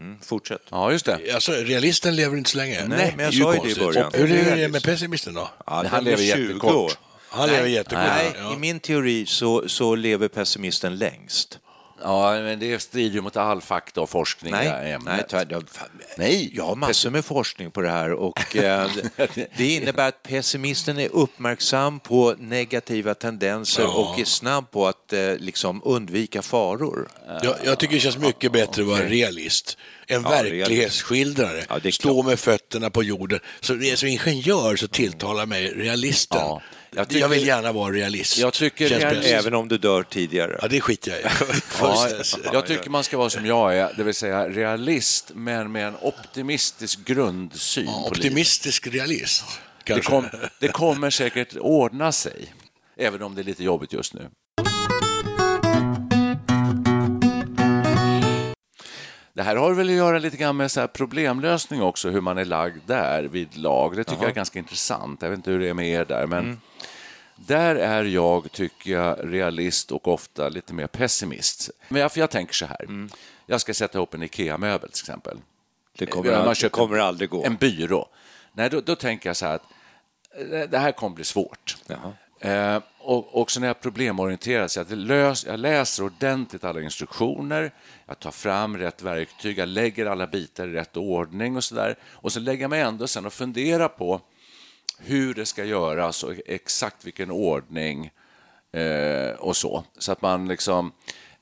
Mm, 0.00 0.18
fortsätt. 0.22 0.62
ja 0.70 0.92
just 0.92 1.04
det. 1.06 1.34
Alltså, 1.34 1.52
realisten 1.52 2.16
lever 2.16 2.36
inte 2.36 2.50
så 2.50 2.56
länge. 2.56 2.84
Nej, 2.86 3.14
men 3.16 3.24
jag 3.24 3.34
sa 3.34 3.54
ju 3.54 3.60
det 3.60 3.70
i 3.70 3.84
början. 3.84 4.10
Hur 4.14 4.32
är 4.48 4.56
det 4.56 4.68
med 4.68 4.82
pessimisten 4.82 5.34
då? 5.34 5.50
Ja, 5.66 5.84
han 5.90 6.04
lever 6.04 6.16
blir 6.16 6.34
20 6.34 6.42
jättekort. 6.42 6.74
år. 6.74 6.92
Han 7.30 7.48
lever 7.48 7.68
jättekort. 7.68 8.04
Nej, 8.06 8.32
Ja. 8.38 8.54
i 8.54 8.56
min 8.56 8.80
teori 8.80 9.26
så, 9.26 9.68
så 9.68 9.94
lever 9.94 10.28
pessimisten 10.28 10.96
längst. 10.98 11.58
Ja, 12.02 12.32
men 12.40 12.58
det 12.58 12.78
strider 12.82 13.14
ju 13.14 13.20
mot 13.20 13.36
all 13.36 13.60
fakta 13.60 14.00
och 14.00 14.10
forskning 14.10 14.54
i 14.54 14.56
det 14.56 14.62
här 14.62 14.82
Nej, 14.82 14.92
ämnet. 14.92 15.32
nej, 15.32 15.60
Nej. 16.18 16.50
Jag 16.54 16.64
har 16.64 16.74
massor 16.76 17.10
med 17.10 17.24
forskning 17.24 17.70
på 17.70 17.80
det 17.80 17.90
här 17.90 18.12
och 18.12 18.56
eh, 18.56 18.90
det- 19.56 19.74
innebär 19.74 20.08
att 20.08 20.22
pessimisten 20.22 20.98
är 20.98 21.08
uppmärksam 21.12 22.00
på 22.00 22.34
negativa 22.38 23.14
tendenser 23.14 23.96
och 23.98 24.18
är 24.20 24.24
snabb 24.24 24.70
på 24.70 24.86
att 24.86 25.12
eh, 25.12 25.36
liksom 25.36 25.82
undvika 25.84 26.42
faror. 26.42 27.08
Jag, 27.42 27.56
jag 27.64 27.78
tycker 27.78 27.94
det 27.94 28.00
känns 28.00 28.18
mycket 28.18 28.52
bättre 28.52 28.82
att 28.82 28.88
vara 28.88 29.04
realist. 29.04 29.78
En 30.06 30.22
Ja, 30.22 30.28
verklighetsskildrare. 30.30 31.64
Ja, 31.68 31.92
Stå 31.92 32.22
med 32.22 32.38
fötterna 32.40 32.90
på 32.90 33.02
jorden. 33.02 33.40
Så 33.60 33.74
det 33.74 33.90
är 33.90 33.96
som 33.96 34.08
ingenjör 34.08 34.76
så 34.76 34.88
tilltalar 34.88 35.46
mig 35.46 35.68
realisten. 35.68 36.40
Ja, 36.40 36.62
jag 36.90 37.00
jag, 37.00 37.08
tycker- 37.08 37.28
vill 37.28 37.46
gärna 37.46 37.72
vara 37.72 37.92
realist. 37.92 38.38
Jag 38.38 38.52
tycker 38.52 39.00
bäst. 39.00 39.28
Även 39.28 39.54
om 39.54 39.68
du 39.68 39.78
dör 39.78 40.02
tidigare. 40.02 40.58
Ja, 40.62 40.68
det 40.68 40.80
skiter 40.80 41.10
jag 41.10 41.20
i. 41.20 41.24
Ja, 41.80 42.08
jag 42.52 42.66
tycker 42.66 42.90
man 42.90 43.04
ska 43.04 43.18
vara 43.18 43.30
som 43.30 43.46
jag 43.46 43.76
är, 43.76 43.92
det 43.96 44.02
vill 44.04 44.14
säga 44.14 44.48
realist, 44.48 45.30
men 45.34 45.72
med 45.72 45.86
en 45.88 45.96
optimistisk 46.00 47.04
grundsyn 47.04 47.86
på 47.86 47.92
livet. 47.92 48.10
Optimistisk 48.10 48.86
realist. 48.86 49.44
Det, 49.84 50.00
kom, 50.00 50.28
det 50.60 50.68
kommer 50.68 51.10
säkert 51.10 51.56
ordna 51.56 52.12
sig, 52.12 52.54
även 52.96 53.22
om 53.22 53.34
det 53.34 53.40
är 53.40 53.44
lite 53.44 53.64
jobbigt 53.64 53.92
just 53.92 54.14
nu. 54.14 54.28
Det 59.38 59.44
här 59.44 59.56
har 59.56 59.74
väl 59.74 59.88
att 59.88 59.94
göra 59.94 60.18
lite 60.18 60.36
grann 60.36 60.56
med 60.56 60.70
så 60.70 60.80
här 60.80 60.86
problemlösning 60.86 61.82
också, 61.82 62.10
hur 62.10 62.20
man 62.20 62.38
är 62.38 62.44
lagd 62.44 62.82
där 62.86 63.22
vid 63.22 63.56
lag. 63.56 63.96
Det 63.96 64.04
tycker 64.04 64.22
jag 64.22 64.30
är 64.30 64.34
ganska 64.34 64.58
intressant. 64.58 65.22
Jag 65.22 65.30
vet 65.30 65.36
inte 65.36 65.50
hur 65.50 65.60
det 65.60 65.68
är 65.68 65.74
med 65.74 65.88
er 65.88 66.04
där, 66.04 66.26
men 66.26 66.60
där 67.36 67.76
är 67.76 68.04
jag, 68.04 68.52
tycker 68.52 68.90
jag, 68.90 69.16
realist 69.22 69.92
och 69.92 70.08
ofta 70.08 70.48
lite 70.48 70.74
mer 70.74 70.86
pessimist. 70.86 71.70
Men 71.88 72.02
jag, 72.02 72.12
för 72.12 72.20
jag 72.20 72.30
tänker 72.30 72.54
så 72.54 72.66
här, 72.66 73.08
jag 73.46 73.60
ska 73.60 73.74
sätta 73.74 73.98
ihop 73.98 74.14
en 74.14 74.22
IKEA-möbel 74.22 74.90
till 74.90 75.02
exempel. 75.02 75.38
Det 75.98 76.06
kommer, 76.06 76.32
Man 76.32 76.48
aldrig, 76.48 76.72
kommer 76.72 76.98
aldrig 76.98 77.30
gå. 77.30 77.44
En 77.44 77.56
byrå. 77.56 78.08
Nej, 78.52 78.70
då, 78.70 78.80
då 78.80 78.96
tänker 78.96 79.28
jag 79.28 79.36
så 79.36 79.46
här 79.46 79.54
att 79.54 79.64
eh, 80.52 80.70
det 80.70 80.78
här 80.78 80.92
kommer 80.92 81.14
bli 81.14 81.24
svårt. 81.24 81.76
Eh, 82.40 82.78
och 83.08 83.40
också 83.40 83.60
när 83.60 83.66
jag 83.66 83.80
problemorienterar 83.80 84.68
så 84.68 84.80
jag, 84.80 84.92
lös, 84.92 85.46
jag 85.46 85.60
läser 85.60 86.04
ordentligt 86.04 86.64
alla 86.64 86.80
instruktioner, 86.80 87.74
jag 88.06 88.18
tar 88.18 88.30
fram 88.30 88.76
rätt 88.76 89.02
verktyg, 89.02 89.58
jag 89.58 89.68
lägger 89.68 90.06
alla 90.06 90.26
bitar 90.26 90.68
i 90.68 90.72
rätt 90.72 90.96
ordning 90.96 91.56
och 91.56 91.64
så 91.64 91.74
där. 91.74 91.98
Och 92.04 92.32
så 92.32 92.40
lägger 92.40 92.62
jag 92.62 92.70
mig 92.70 92.80
ändå 92.80 93.06
sen 93.06 93.26
och 93.26 93.32
funderar 93.32 93.88
på 93.88 94.20
hur 94.98 95.34
det 95.34 95.46
ska 95.46 95.64
göras 95.64 96.24
och 96.24 96.32
exakt 96.46 97.04
vilken 97.04 97.30
ordning 97.30 98.10
eh, 98.72 99.30
och 99.38 99.56
så. 99.56 99.84
Så 99.98 100.12
att 100.12 100.22
man 100.22 100.48
liksom... 100.48 100.92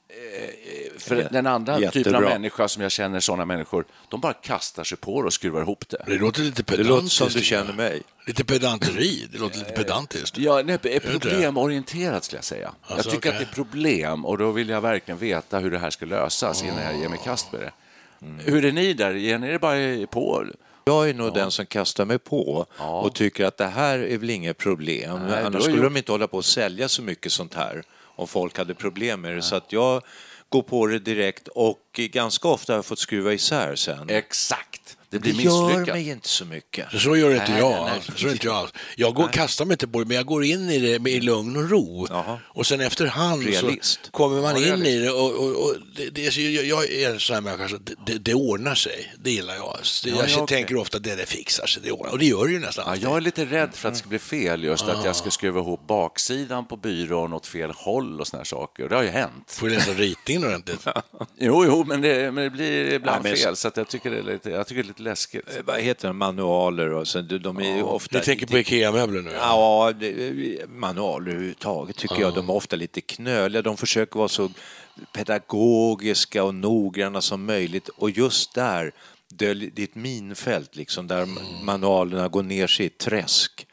Eh, 0.09 0.99
för 0.99 1.17
Ja, 1.17 1.29
den 1.31 1.47
andra 1.47 1.75
typen 1.77 1.89
av 1.89 1.97
jättebra. 1.97 2.21
människa 2.21 2.69
som 2.69 2.83
jag 2.83 2.93
känner, 2.93 3.21
sådana 3.21 3.45
människor, 3.45 3.85
de 4.09 4.21
bara 4.21 4.33
kastar 4.33 4.85
sig 4.85 4.99
på 4.99 5.23
det 5.23 5.27
och 5.27 5.33
skruvar 5.33 5.61
ihop 5.63 5.89
det. 5.89 6.03
Det 6.07 6.19
låter 6.19 6.43
lite 6.43 6.63
Det 6.63 6.77
pedantiskt. 6.77 7.21
låter 7.21 7.31
som 7.33 7.41
du 7.41 7.47
känner 7.47 7.73
mig. 7.73 8.03
Lite 8.27 8.45
pedanteri. 8.45 9.29
Det 9.33 9.39
låter 9.39 9.59
lite 9.59 9.73
pedantiskt. 9.73 10.39
Ja, 10.39 10.63
nej, 10.65 10.79
det 10.83 10.89
det? 10.89 11.01
problemorienterat 11.01 12.25
skulle 12.25 12.39
jag 12.39 12.45
säga. 12.45 12.73
Alltså, 12.83 12.97
jag 12.97 13.05
tycker 13.05 13.17
okej. 13.19 13.31
att 13.31 13.39
det 13.39 13.53
är 13.53 13.55
problem 13.55 14.25
och 14.25 14.39
då 14.39 14.51
vill 14.51 14.69
jag 14.69 14.81
verkligen 14.81 15.19
veta 15.19 15.59
hur 15.59 15.71
det 15.71 15.79
här 15.79 15.91
ska 15.91 16.07
lösas 16.07 16.63
innan 16.65 16.83
jag 16.85 16.99
ger 17.01 17.09
mig 17.09 17.21
kast 17.25 17.53
med 17.53 17.61
det. 17.61 17.73
Hur 18.51 18.65
är 18.65 18.73
ni 18.73 18.93
där? 18.93 19.15
Ger 19.15 19.39
ni 19.39 19.51
det 19.53 19.59
bara 19.59 20.07
på? 20.07 20.47
Jag 20.85 21.09
är 21.09 21.15
nog 21.15 21.35
den 21.35 21.51
som 21.51 21.67
kastar 21.67 22.05
mig 22.05 22.19
på 22.19 22.67
och 22.79 23.15
tycker 23.15 23.45
att 23.45 23.57
det 23.57 23.67
här 23.67 23.99
är 23.99 24.19
väl 24.19 24.31
inget 24.31 24.59
problem. 24.59 25.21
Nej, 25.27 25.45
Annars 25.45 25.63
skulle 25.63 25.77
gjort- 25.77 25.85
de 25.85 25.97
inte 25.97 26.13
hålla 26.13 26.27
på 26.29 26.39
att 26.39 26.45
sälja 26.45 26.89
så 26.89 27.03
mycket 27.03 27.33
sånt 27.33 27.55
här 27.55 27.83
om 28.17 28.29
folk 28.29 28.59
hade 28.59 28.75
problem 28.75 29.21
med 29.21 29.37
det. 29.37 29.43
Så 29.43 29.57
att 29.57 29.73
jag 29.73 30.03
går 30.49 30.63
på 30.63 30.87
det 30.87 30.99
direkt 30.99 31.49
och 31.49 31.83
ganska 31.95 32.49
ofta 32.49 32.73
har 32.73 32.79
jag 32.79 32.87
fått 32.87 32.99
skruva 32.99 33.33
isär 33.33 33.75
sen. 33.75 34.11
Exakt. 34.11 34.96
Det 35.11 35.19
Det 35.19 35.33
blir 35.33 35.45
gör 35.45 35.69
misslyckat. 35.69 35.95
mig 35.95 36.09
inte 36.09 36.29
så 36.29 36.45
mycket. 36.45 36.87
Så, 37.01 37.17
gör 37.17 37.31
inte 37.31 37.51
Nej, 37.51 37.59
jag. 37.61 37.71
nej, 37.71 38.03
nej. 38.09 38.17
Så 38.17 38.25
gör 38.27 38.33
inte 38.33 38.47
jag 38.47 38.57
alls. 38.57 38.73
Jag 38.97 39.15
går, 39.15 39.29
kastar 39.29 39.65
mig 39.65 39.75
inte 39.75 39.89
på 39.89 39.99
det, 39.99 40.05
men 40.05 40.17
jag 40.17 40.27
går 40.27 40.45
in 40.45 40.71
i 40.71 40.79
det 40.79 40.99
med 40.99 41.13
i 41.13 41.21
lugn 41.21 41.57
och 41.57 41.71
ro. 41.71 42.07
Jaha. 42.11 42.39
Och 42.47 42.67
sen 42.67 42.81
efterhand 42.81 43.43
Realist. 43.47 44.01
så 44.05 44.11
kommer 44.11 44.43
man 44.43 44.63
Ja, 44.63 44.75
in 44.75 44.87
i 44.87 44.99
det 44.99 45.11
och, 45.11 45.31
och, 45.33 45.65
och 45.65 45.75
det, 45.97 46.11
det 46.11 46.27
är, 46.27 46.31
så- 46.31 46.41
jag, 46.41 46.65
jag 46.65 46.91
är 46.93 47.11
en 47.11 47.21
sån 47.21 47.35
här 47.35 47.41
människa, 47.41 47.69
så 47.69 47.77
det, 47.77 47.95
det, 48.07 48.19
det 48.19 48.35
ordnar 48.35 48.75
sig. 48.75 49.13
Det 49.19 49.31
gillar 49.31 49.55
jag. 49.55 49.77
Det, 50.05 50.11
Ja, 50.11 50.17
jag 50.21 50.29
ja, 50.31 50.47
tänker 50.47 50.77
ofta 50.77 50.97
att 50.97 51.03
det, 51.05 51.17
det 51.17 51.27
fixar 51.27 51.67
sig, 51.67 51.83
det 51.83 51.91
ordnar 51.93 52.11
Och 52.13 52.19
det 52.19 52.27
gör 52.27 52.47
det 52.47 52.53
ju 52.53 52.59
nästan 52.59 52.85
Ja, 52.87 52.91
alltid. 52.93 53.05
jag 53.09 53.17
är 53.17 53.21
lite 53.21 53.45
rädd 53.45 53.71
för 53.75 53.89
att 53.89 53.95
det 53.95 53.99
ska 54.01 54.09
bli 54.09 54.19
fel, 54.19 54.65
just 54.65 54.89
att 54.89 55.05
jag 55.05 55.17
ska 55.17 55.31
skruva 55.31 55.61
ihop 55.61 55.87
baksidan 55.87 56.67
på 56.67 56.77
byrån 56.77 57.33
åt 57.33 57.47
fel 57.47 57.71
håll 57.71 58.21
och 58.21 58.27
såna 58.27 58.39
här 58.41 58.45
saker. 58.45 58.89
Det 58.89 58.95
har 58.97 59.03
ju 59.03 59.09
hänt. 59.09 59.51
Får 59.51 59.69
du 59.69 59.75
läsa 59.75 59.91
ritningen 59.93 60.45
ordentligt? 60.45 60.81
Jo, 61.39 61.65
jo, 61.65 61.85
men 61.87 62.01
det, 62.01 62.33
men 62.33 62.45
det 62.45 62.51
blir 62.51 62.93
ibland 62.93 63.19
Ja, 63.19 63.23
men- 63.29 63.37
fel, 63.37 63.57
så 63.57 63.69
att 63.69 63.77
jag 63.77 63.89
tycker 63.89 64.11
det 64.11 64.19
är 64.19 64.23
lite, 64.23 64.51
jag 64.51 64.67
tycker 64.67 64.83
det 64.83 64.87
är 64.87 64.89
lite 64.89 64.96
läskigt. 65.01 65.57
Eh, 65.57 65.63
Vad 65.65 65.81
heter 65.81 66.09
de? 66.09 66.19
Manualer 66.19 66.93
och 66.93 67.09
så, 67.09 67.21
de 67.21 67.39
de 67.39 67.57
är 67.59 67.77
ju 67.77 67.83
ofta... 67.83 68.19
Ni 68.19 68.25
tänker 68.25 68.47
på 68.47 68.59
IKEA-möbler 68.59 69.23
nu? 69.23 69.31
Ja, 69.33 69.93
det, 70.01 70.69
manualer 70.69 71.31
överhuvudtaget 71.33 71.97
tycker 71.97 72.21
jag. 72.21 72.35
De 72.35 72.49
är 72.49 72.55
ofta 72.55 72.77
lite 72.77 73.01
knöliga. 73.01 73.63
De 73.63 73.77
försöker 73.77 74.19
vara 74.19 74.29
så 74.29 74.51
pedagogiska 75.13 76.45
och 76.45 76.55
noggranna 76.55 77.21
som 77.21 77.45
möjligt. 77.45 77.89
Och 77.89 78.11
just 78.11 78.55
där, 78.55 78.93
det 79.29 79.47
är 79.51 79.81
ett 79.85 79.95
minfält 79.95 80.77
liksom, 80.77 81.07
där 81.07 81.29
manualerna 81.65 82.29
går 82.29 82.43
ner 82.43 82.67
sig 82.67 82.85
i 82.85 82.87
ett 82.87 82.99
träsk 82.99 83.67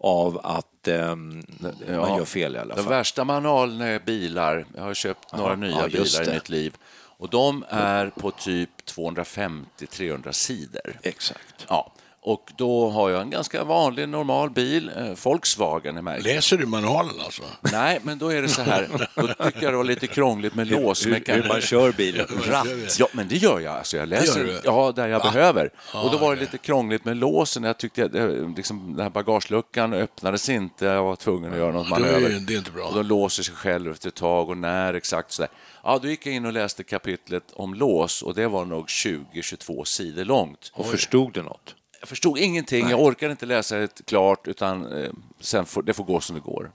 av 0.00 0.40
att 0.44 0.88
ehm, 0.88 1.42
man 1.88 2.16
gör 2.16 2.24
fel 2.24 2.56
i 2.56 2.58
alla 2.58 2.74
De 2.74 2.82
fall. 2.82 2.90
värsta 2.90 3.24
manualerna 3.24 3.86
är 3.86 3.98
bilar. 3.98 4.66
Jag 4.76 4.82
har 4.82 4.94
köpt 4.94 5.32
några 5.36 5.56
nya 5.56 5.70
ja, 5.70 5.88
just 5.88 6.18
bilar 6.18 6.22
i 6.22 6.26
det. 6.30 6.34
mitt 6.34 6.48
liv. 6.48 6.74
Och 7.18 7.28
de 7.30 7.64
är 7.68 8.06
på 8.10 8.30
typ 8.30 8.70
250-300 8.86 10.32
sidor. 10.32 10.98
Exakt. 11.02 11.66
Ja, 11.68 11.92
och 12.20 12.52
då 12.56 12.90
har 12.90 13.10
jag 13.10 13.20
en 13.22 13.30
ganska 13.30 13.64
vanlig, 13.64 14.08
normal 14.08 14.50
bil. 14.50 14.90
Eh, 14.96 15.04
Volkswagen 15.24 15.96
är 15.96 16.02
märkt. 16.02 16.24
Läser 16.24 16.56
du 16.56 16.66
manualen 16.66 17.14
alltså? 17.24 17.42
Nej, 17.72 18.00
men 18.02 18.18
då 18.18 18.28
är 18.32 18.42
det 18.42 18.48
så 18.48 18.62
här. 18.62 18.88
Då 19.14 19.26
tycker 19.26 19.62
jag 19.62 19.72
det 19.72 19.76
var 19.76 19.84
lite 19.84 20.06
krångligt 20.06 20.54
med 20.54 20.66
låsmekanism. 20.66 21.42
Hur 21.42 21.48
man 21.48 21.60
kör 21.60 21.92
bilen. 21.92 22.26
Ratt. 22.46 22.98
Ja, 22.98 23.08
men 23.12 23.28
det 23.28 23.36
gör 23.36 23.60
jag. 23.60 23.76
Alltså, 23.76 23.96
jag 23.96 24.08
läser 24.08 24.60
ja, 24.64 24.92
där 24.96 25.08
jag 25.08 25.22
behöver. 25.22 25.70
och 25.94 26.10
då 26.10 26.18
var 26.18 26.34
det 26.34 26.40
lite 26.40 26.58
krångligt 26.58 27.04
med 27.04 27.16
låsen. 27.16 27.62
Jag 27.64 27.78
tyckte 27.78 28.04
att 28.04 28.14
eh, 28.14 28.28
liksom, 28.56 28.92
den 28.96 29.02
här 29.02 29.10
bagageluckan 29.10 29.92
öppnades 29.92 30.48
inte. 30.48 30.84
Jag 30.86 31.02
var 31.04 31.16
tvungen 31.16 31.52
att 31.52 31.58
göra 31.58 31.72
något 31.72 31.88
manöver. 31.88 32.20
det- 32.28 32.38
det 32.46 32.54
är 32.54 32.58
inte 32.58 32.70
bra. 32.70 32.84
Och 32.88 32.94
de 32.94 33.06
låser 33.06 33.42
sig 33.42 33.54
själv 33.54 33.90
efter 33.92 34.08
ett 34.08 34.14
tag 34.14 34.48
och 34.50 34.56
när 34.56 34.94
exakt 34.94 35.32
sådär. 35.32 35.50
Ja, 35.82 35.98
då 36.02 36.08
gick 36.08 36.26
jag 36.26 36.34
in 36.34 36.46
och 36.46 36.52
läste 36.52 36.84
kapitlet 36.84 37.44
om 37.52 37.74
lås 37.74 38.22
och 38.22 38.34
det 38.34 38.48
var 38.48 38.64
nog 38.64 38.86
20-22 38.86 39.84
sidor 39.84 40.24
långt. 40.24 40.72
Och 40.74 40.86
förstod 40.86 41.32
du 41.32 41.42
något? 41.42 41.74
Jag 42.00 42.08
förstod 42.08 42.38
ingenting. 42.38 42.88
Jag 42.88 43.00
orkade 43.00 43.30
inte 43.30 43.46
läsa 43.46 43.76
det 43.76 44.06
klart 44.06 44.48
utan 44.48 45.02
eh, 45.02 45.10
sen 45.40 45.66
får, 45.66 45.82
det 45.82 45.94
får 45.94 46.04
gå 46.04 46.20
som 46.20 46.36
det 46.36 46.42
går. 46.42 46.70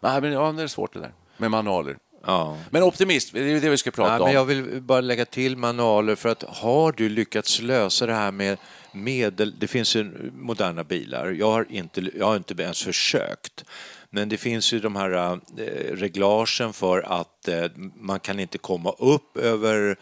Nej, 0.00 0.20
men 0.20 0.32
ja, 0.32 0.52
det 0.52 0.62
är 0.62 0.66
svårt 0.66 0.92
det 0.92 1.00
där 1.00 1.12
med 1.36 1.50
manualer. 1.50 1.96
Ja. 2.26 2.58
Men 2.70 2.82
optimist, 2.82 3.32
det 3.32 3.40
är 3.40 3.60
det 3.60 3.70
vi 3.70 3.76
ska 3.76 3.90
prata 3.90 4.10
Nej, 4.10 4.20
om. 4.20 4.24
men 4.24 4.34
jag 4.34 4.44
vill 4.44 4.82
bara 4.82 5.00
lägga 5.00 5.24
till 5.24 5.56
manualer 5.56 6.14
för 6.14 6.28
att 6.28 6.42
har 6.42 6.92
du 6.92 7.08
lyckats 7.08 7.60
lösa 7.60 8.06
det 8.06 8.14
här 8.14 8.32
med 8.32 8.58
medel... 8.92 9.54
Det 9.58 9.66
finns 9.66 9.96
ju 9.96 10.30
moderna 10.34 10.84
bilar. 10.84 11.30
Jag 11.30 11.50
har 11.50 11.66
inte, 11.68 12.10
jag 12.18 12.26
har 12.26 12.36
inte 12.36 12.62
ens 12.62 12.82
försökt. 12.82 13.64
Men 14.10 14.28
det 14.28 14.36
finns 14.36 14.72
ju 14.72 14.80
de 14.80 14.96
här 14.96 15.32
eh, 15.32 15.36
reglagen 15.92 16.72
för 16.72 17.20
att 17.20 17.48
eh, 17.48 17.64
man 17.94 18.20
kan 18.20 18.40
inte 18.40 18.58
komma 18.58 18.90
upp 18.90 19.36
över 19.36 19.96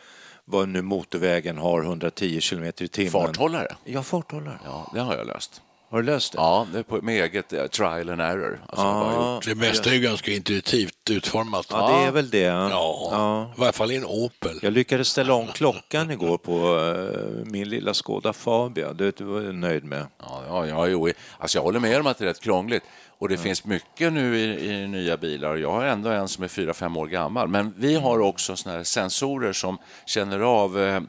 vad 0.45 0.69
nu 0.69 0.83
motorvägen 0.83 1.59
har, 1.59 1.83
110 1.83 2.41
kilometer 2.41 2.85
i 2.85 2.89
timmen. 2.89 3.13
Farthållare? 3.13 3.77
Ja, 3.85 4.03
farthållare. 4.03 4.59
Ja, 4.65 4.91
det 4.95 5.01
har 5.01 5.17
jag 5.17 5.27
löst. 5.27 5.63
Har 5.91 5.99
du 5.99 6.05
löst 6.05 6.33
det? 6.33 6.39
Ja, 6.39 6.67
det 6.73 6.79
är 6.79 6.83
på, 6.83 7.03
med 7.03 7.25
eget 7.25 7.53
eh, 7.53 7.67
trial 7.67 8.11
and 8.11 8.21
error. 8.21 8.61
Alltså, 8.69 8.87
jag 8.87 9.35
gjort. 9.35 9.47
Det 9.47 9.55
mesta 9.55 9.91
är 9.91 9.95
ju 9.95 10.01
ganska 10.01 10.31
intuitivt 10.31 11.11
utformat. 11.11 11.67
Ja, 11.71 11.89
det 11.89 12.07
är 12.07 12.13
väl 12.13 12.31
det. 12.31 12.39
Ja, 12.39 13.53
i 13.57 13.61
varje 13.61 13.73
fall 13.73 13.93
i 13.93 13.97
en 13.97 14.05
Opel. 14.05 14.59
Jag 14.63 14.73
lyckades 14.73 15.09
ställa 15.09 15.35
om 15.35 15.47
klockan 15.47 16.11
igår 16.11 16.39
på 16.39 16.79
eh, 16.79 17.51
min 17.53 17.69
lilla 17.69 17.95
Skoda 17.95 18.33
Fabia. 18.33 18.93
Det 18.93 19.21
var 19.21 19.41
jag 19.41 19.55
nöjd 19.55 19.85
med. 19.85 20.07
Ja, 20.19 20.43
ja, 20.49 20.67
ja, 20.67 20.87
jo. 20.87 21.09
Alltså, 21.39 21.59
jag 21.59 21.63
håller 21.63 21.81
med 21.81 22.01
om 22.01 22.07
att 22.07 22.19
det 22.19 22.25
är 22.25 22.29
rätt 22.29 22.41
krångligt. 22.41 22.85
Och 23.19 23.29
det 23.29 23.39
finst 23.39 23.65
mycket 23.65 24.13
nu 24.13 24.39
i, 24.39 24.71
i 24.71 24.87
nya 24.87 25.17
bilar. 25.17 25.57
Jag 25.57 25.73
har 25.73 25.85
ändå 25.85 26.11
en 26.11 26.29
som 26.29 26.45
är 26.45 26.49
4-5 26.49 26.99
år 26.99 27.07
gammal. 27.07 27.49
Men 27.49 27.75
vi 27.77 27.95
har 27.95 28.19
också 28.19 28.57
såna 28.57 28.77
här 28.77 28.85
sensorer 28.85 29.53
som 29.53 29.79
känner 30.07 30.41
av 30.41 30.79
eh, 30.81 31.03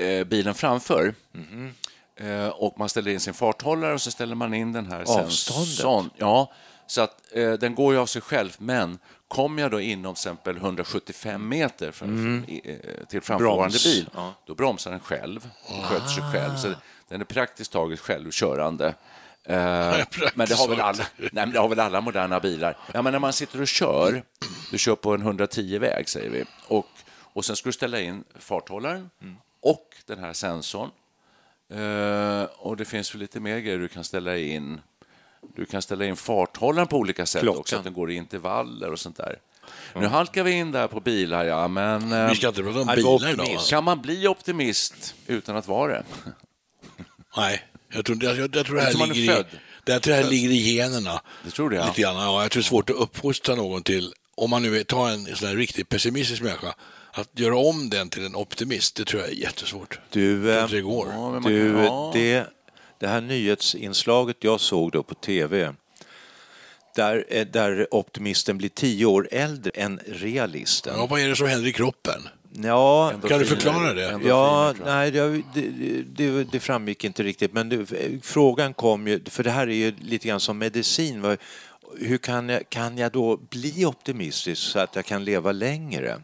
eh, 0.00 0.24
bilen 0.24 0.54
framför. 0.54 1.14
Eh, 2.16 2.48
och 2.48 2.78
man 2.78 2.88
ställer 2.88 3.10
in 3.10 3.20
sin 3.20 3.34
farthållare 3.34 3.94
och 3.94 4.00
så 4.00 4.10
ställer 4.10 4.34
man 4.34 4.54
in 4.54 4.72
den 4.72 4.86
här 4.86 5.00
Avståndet? 5.00 5.32
sensorn. 5.32 6.10
Ja, 6.16 6.52
så 6.86 7.00
att 7.00 7.20
eh, 7.32 7.52
den 7.52 7.74
går 7.74 7.94
ju 7.94 8.00
av 8.00 8.06
sig 8.06 8.22
själv. 8.22 8.56
Men 8.58 8.98
kommer 9.28 9.62
jag 9.62 9.70
då 9.70 9.80
inom 9.80 10.12
exempel 10.12 10.56
175 10.56 11.48
meter 11.48 11.90
från, 11.92 12.44
i- 12.48 12.60
eh, 12.98 13.06
till 13.06 13.20
framförvarande 13.20 13.62
Broms. 13.72 13.84
bil, 13.84 14.08
Ja. 14.14 14.34
då 14.46 14.54
bromsar 14.54 14.90
den 14.90 15.00
själv 15.00 15.48
sköter 15.88 16.06
sig 16.08 16.22
själv. 16.32 16.56
Så 16.56 16.68
den 17.08 17.20
är 17.20 17.24
praktiskt 17.24 17.72
taget 17.72 18.00
självkörande. 18.00 18.94
Eh, 19.44 19.56
men 20.34 20.48
det 20.48 20.54
har, 20.54 20.68
väl 20.68 20.80
alla, 20.80 21.04
nej, 21.18 21.28
men 21.32 21.50
det 21.52 21.58
har 21.58 21.68
väl 21.68 21.80
alla 21.80 22.00
moderna 22.00 22.40
bilar. 22.40 22.76
Ja, 22.94 23.02
men 23.02 23.12
när 23.12 23.18
man 23.20 23.32
sitter 23.32 23.60
och 23.60 23.68
kör, 23.68 24.22
du 24.70 24.78
kör 24.78 24.94
på 24.96 25.14
en 25.14 25.22
110-väg 25.22 26.08
säger 26.08 26.30
vi, 26.30 26.44
och, 26.68 26.86
och 27.18 27.44
sen 27.44 27.56
ska 27.56 27.68
du 27.68 27.72
ställa 27.72 28.00
in 28.00 28.24
farthållaren 28.38 29.10
och 29.60 29.88
den 30.06 30.18
här 30.18 30.32
sensorn. 30.32 30.90
Eh, 31.74 32.44
och 32.58 32.76
det 32.76 32.84
finns 32.84 33.14
väl 33.14 33.20
lite 33.20 33.40
mer 33.40 33.58
grejer 33.58 33.78
du 33.78 33.88
kan 33.88 34.04
ställa 34.04 34.36
in. 34.36 34.80
Du 35.56 35.64
kan 35.64 35.82
ställa 35.82 36.04
in 36.04 36.16
farthållaren 36.16 36.88
på 36.88 36.96
olika 36.96 37.26
sätt 37.26 37.42
Klockan. 37.42 37.60
också, 37.60 37.76
att 37.76 37.84
den 37.84 37.92
går 37.92 38.10
i 38.10 38.14
intervaller 38.14 38.92
och 38.92 39.00
sånt 39.00 39.16
där. 39.16 39.38
Nu 39.94 40.06
halkar 40.06 40.42
vi 40.44 40.50
in 40.52 40.72
där 40.72 40.88
på 40.88 41.00
bilar, 41.00 41.44
ja, 41.44 41.68
men... 41.68 42.12
eh, 42.12 42.28
Vi 42.28 42.34
ska 42.34 42.48
inte 42.48 42.62
prata 42.62 42.80
om 42.80 42.86
bilar 42.86 43.30
idag. 43.32 43.60
kan 43.70 43.84
man 43.84 44.02
bli 44.02 44.28
optimist 44.28 45.14
utan 45.26 45.56
att 45.56 45.68
vara 45.68 45.92
det? 45.92 46.04
Nej, 47.36 47.62
jag 47.92 48.04
tror, 48.04 48.24
jag, 48.24 48.36
jag, 48.36 48.56
jag 48.56 48.66
tror 48.66 48.76
det 48.76 48.82
här 48.82 48.92
ligger 48.92 49.16
i, 49.16 49.44
det, 49.84 49.92
jag 49.92 50.02
tror 50.02 50.14
det 50.14 50.22
här 50.22 50.30
ligger 50.30 50.50
i 50.50 50.76
generna. 50.76 51.22
Det 51.44 51.50
tror 51.50 51.74
ja. 51.74 51.86
Lite 51.86 52.00
grann. 52.00 52.16
Ja, 52.16 52.42
jag 52.42 52.50
tror 52.50 52.60
det 52.60 52.64
är 52.64 52.68
svårt 52.68 52.90
att 52.90 52.96
uppfostra 52.96 53.54
någon 53.54 53.82
till, 53.82 54.12
om 54.34 54.50
man 54.50 54.62
nu 54.62 54.84
tar 54.84 55.08
en 55.08 55.36
sån 55.36 55.48
här 55.48 55.56
riktigt 55.56 55.88
pessimistisk 55.88 56.42
människa, 56.42 56.74
att 57.12 57.38
göra 57.38 57.56
om 57.56 57.90
den 57.90 58.08
till 58.08 58.26
en 58.26 58.36
optimist, 58.36 58.96
det 58.96 59.04
tror 59.04 59.22
jag 59.22 59.30
är 59.30 59.34
jättesvårt. 59.34 59.98
Du, 60.10 60.48
Jag 60.48 60.62
eh, 60.62 60.68
det 60.68 60.80
går. 60.80 61.08
Ja, 61.12 61.40
du 61.44 61.72
det, 62.12 62.46
det 62.98 63.08
här 63.08 63.20
nyhetsinslaget 63.20 64.36
jag 64.40 64.60
såg 64.60 64.92
då 64.92 65.02
på 65.02 65.14
tv 65.14 65.74
där, 66.94 67.24
eh, 67.28 67.46
där 67.46 67.94
optimisten 67.94 68.58
blir 68.58 68.68
tio 68.68 69.06
år 69.06 69.28
äldre 69.32 69.70
än 69.74 70.00
realisten. 70.06 70.94
Ja, 70.96 71.06
vad 71.06 71.20
är 71.20 71.28
det 71.28 71.36
som 71.36 71.46
händer 71.46 71.68
i 71.68 71.72
kroppen? 71.72 72.28
Ja, 72.54 73.12
Kan 73.28 73.38
du 73.38 73.46
förklara 73.46 73.94
det? 73.94 74.20
Ja, 74.24 74.74
nej, 74.84 75.10
det, 75.10 75.42
det, 76.04 76.44
det, 76.44 76.60
framgick 76.60 77.04
inte 77.04 77.22
riktigt. 77.22 77.52
Men 77.52 77.68
det, 77.68 77.86
frågan 78.22 78.74
kom 78.74 79.08
ju, 79.08 79.20
för 79.24 79.44
det 79.44 79.50
här 79.50 79.66
är 79.66 79.74
ju 79.74 79.94
lite 80.00 80.28
grann 80.28 80.40
som 80.40 80.58
medicin. 80.58 81.36
Hur 81.98 82.18
kan 82.18 82.48
jag, 82.48 82.68
kan 82.68 82.98
jag 82.98 83.12
då 83.12 83.36
bli 83.36 83.84
optimistisk 83.84 84.62
så 84.62 84.78
att 84.78 84.96
jag 84.96 85.04
kan 85.04 85.24
leva 85.24 85.52
längre? 85.52 86.20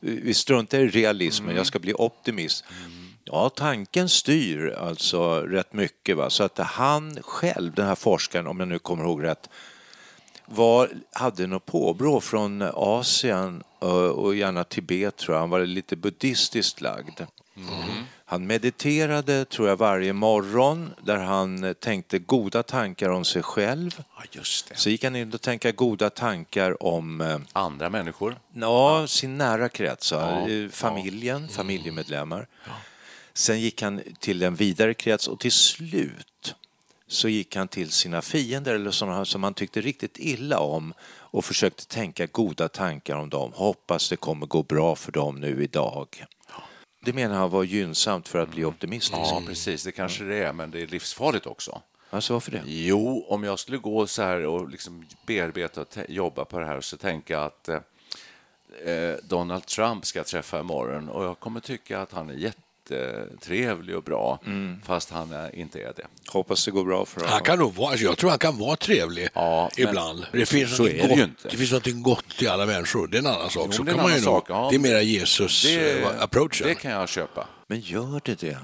Vi 0.00 0.34
struntar 0.34 0.78
i 0.78 0.88
realismen, 0.88 1.56
jag 1.56 1.66
ska 1.66 1.78
bli 1.78 1.94
optimist. 1.94 2.64
Ja, 3.24 3.48
tanken 3.48 4.08
styr 4.08 4.74
alltså 4.78 5.40
rätt 5.40 5.72
mycket. 5.72 6.16
Va? 6.16 6.30
Så 6.30 6.44
att 6.44 6.58
han 6.58 7.18
själv, 7.22 7.74
den 7.74 7.86
här 7.86 7.94
forskaren, 7.94 8.46
om 8.46 8.60
jag 8.60 8.68
nu 8.68 8.78
kommer 8.78 9.04
ihåg 9.04 9.24
rätt, 9.24 9.48
var, 10.46 10.90
hade 11.12 11.46
något 11.46 11.66
påbrå 11.66 12.20
från 12.20 12.62
Asien 12.74 13.62
eh, 13.82 13.88
och 13.88 14.34
gärna 14.34 14.64
Tibet 14.64 15.16
tror 15.16 15.34
jag. 15.34 15.40
Han 15.40 15.50
var 15.50 15.60
lite 15.66 15.96
buddhistiskt 15.96 16.80
lagd. 16.80 17.20
Han 18.26 18.46
mediterade, 18.46 19.44
tror 19.44 19.68
jag, 19.68 19.76
varje 19.76 20.12
morgon 20.12 20.90
där 21.02 21.16
han 21.16 21.64
eh, 21.64 21.72
tänkte 21.72 22.18
goda 22.18 22.62
tankar 22.62 23.08
om 23.08 23.24
sig 23.24 23.42
själv. 23.42 24.02
Ja. 24.32 24.40
Så 24.74 24.90
gick 24.90 25.04
han 25.04 25.16
in 25.16 25.32
och 25.32 25.40
tänkte 25.40 25.72
goda 25.72 26.10
tankar 26.10 26.82
om 26.82 27.20
eh, 27.20 27.38
Andra 27.52 27.90
människor. 27.90 28.38
ja, 28.54 29.06
sin 29.06 29.38
nära 29.38 29.68
krets, 29.68 30.12
Ja, 30.12 30.48
ja, 30.48 30.68
familjen, 30.72 31.48
familjemedlemmar. 31.48 32.46
Sen 33.34 33.60
gick 33.60 33.82
han 33.82 34.02
till 34.20 34.42
en 34.42 34.54
vidare 34.54 34.94
krets 34.94 35.28
och 35.28 35.40
till 35.40 35.52
slut 35.52 36.54
så 37.06 37.28
gick 37.28 37.56
han 37.56 37.68
till 37.68 37.90
sina 37.90 38.22
fiender 38.22 38.74
eller 38.74 38.90
sådana 38.90 39.24
som 39.24 39.42
han 39.42 39.54
tyckte 39.54 39.80
riktigt 39.80 40.18
illa 40.18 40.58
om 40.58 40.94
och 41.06 41.44
försökte 41.44 41.86
tänka 41.86 42.26
goda 42.26 42.68
tankar 42.68 43.16
om 43.16 43.30
dem. 43.30 43.52
Hoppas 43.54 44.08
det 44.08 44.16
kommer 44.16 44.46
gå 44.46 44.62
bra 44.62 44.96
för 44.96 45.12
dem 45.12 45.40
nu 45.40 45.64
idag. 45.64 46.24
Det 47.04 47.12
menar 47.12 47.34
han 47.34 47.50
var 47.50 47.64
gynnsamt 47.64 48.28
för 48.28 48.38
att 48.38 48.50
bli 48.50 48.64
optimistisk. 48.64 49.18
Ja, 49.18 49.42
precis. 49.46 49.84
Det 49.84 49.92
kanske 49.92 50.24
det 50.24 50.36
är, 50.36 50.52
men 50.52 50.70
det 50.70 50.82
är 50.82 50.86
livsfarligt 50.86 51.46
också. 51.46 51.82
Alltså 52.10 52.32
varför 52.32 52.50
det? 52.50 52.62
Jo, 52.66 53.24
om 53.28 53.44
jag 53.44 53.58
skulle 53.58 53.78
gå 53.78 54.06
så 54.06 54.22
här 54.22 54.46
och 54.46 54.68
liksom 54.68 55.06
bearbeta 55.26 55.80
och 55.80 55.96
jobba 56.08 56.44
på 56.44 56.58
det 56.58 56.66
här 56.66 56.76
och 56.76 56.84
så 56.84 56.96
tänka 56.96 57.40
att 57.40 57.68
eh, 57.68 57.80
eh, 58.84 59.16
Donald 59.22 59.66
Trump 59.66 60.06
ska 60.06 60.24
träffa 60.24 60.60
imorgon 60.60 61.08
och 61.08 61.24
jag 61.24 61.40
kommer 61.40 61.60
tycka 61.60 62.00
att 62.00 62.12
han 62.12 62.30
är 62.30 62.34
jättetrevlig 62.90 63.96
och 63.96 64.02
bra, 64.02 64.40
fast 64.84 65.10
han 65.10 65.32
är, 65.32 65.54
inte 65.56 65.78
är 65.78 65.92
det. 65.96 66.06
Hoppas 66.28 66.64
det 66.64 66.70
går 66.70 66.84
bra 66.84 67.04
för 67.04 67.20
Han 67.20 67.28
honom. 67.30 67.44
kan 67.44 67.58
nog 67.58 67.74
vara, 67.74 67.90
alltså 67.90 68.04
jag 68.06 68.18
tror 68.18 68.30
han 68.30 68.38
kan 68.38 68.58
vara 68.58 68.76
trevlig 68.76 69.28
Ja, 69.34 69.70
ibland. 69.76 70.26
Det 70.32 70.46
finns 70.46 70.76
så 70.76 70.84
är 70.86 70.88
det 70.92 70.94
ju 71.02 71.08
gott, 71.08 71.18
inte. 71.18 71.48
Det 71.48 71.56
finns 71.56 71.72
något 71.72 72.02
gott 72.02 72.42
i 72.42 72.46
alla 72.48 72.66
människor. 72.66 73.06
Det 73.06 73.16
är 73.16 73.18
en 73.18 73.26
annan 73.26 73.50
sak. 73.50 73.62
Jo, 73.66 73.72
så 73.72 73.82
det 73.82 73.90
är 73.90 73.94
kan 73.94 74.02
man 74.02 74.12
ju 74.12 74.16
nog, 74.20 74.24
sak, 74.24 74.44
ja. 74.48 74.66
det 74.70 74.76
är 74.76 74.80
mera 74.80 75.02
Jesus-approachen. 75.02 76.66
det 76.68 76.74
kan 76.74 76.90
jag 76.90 77.08
köpa. 77.08 77.48
Men 77.66 77.80
gör 77.80 78.20
det 78.24 78.40
det? 78.40 78.58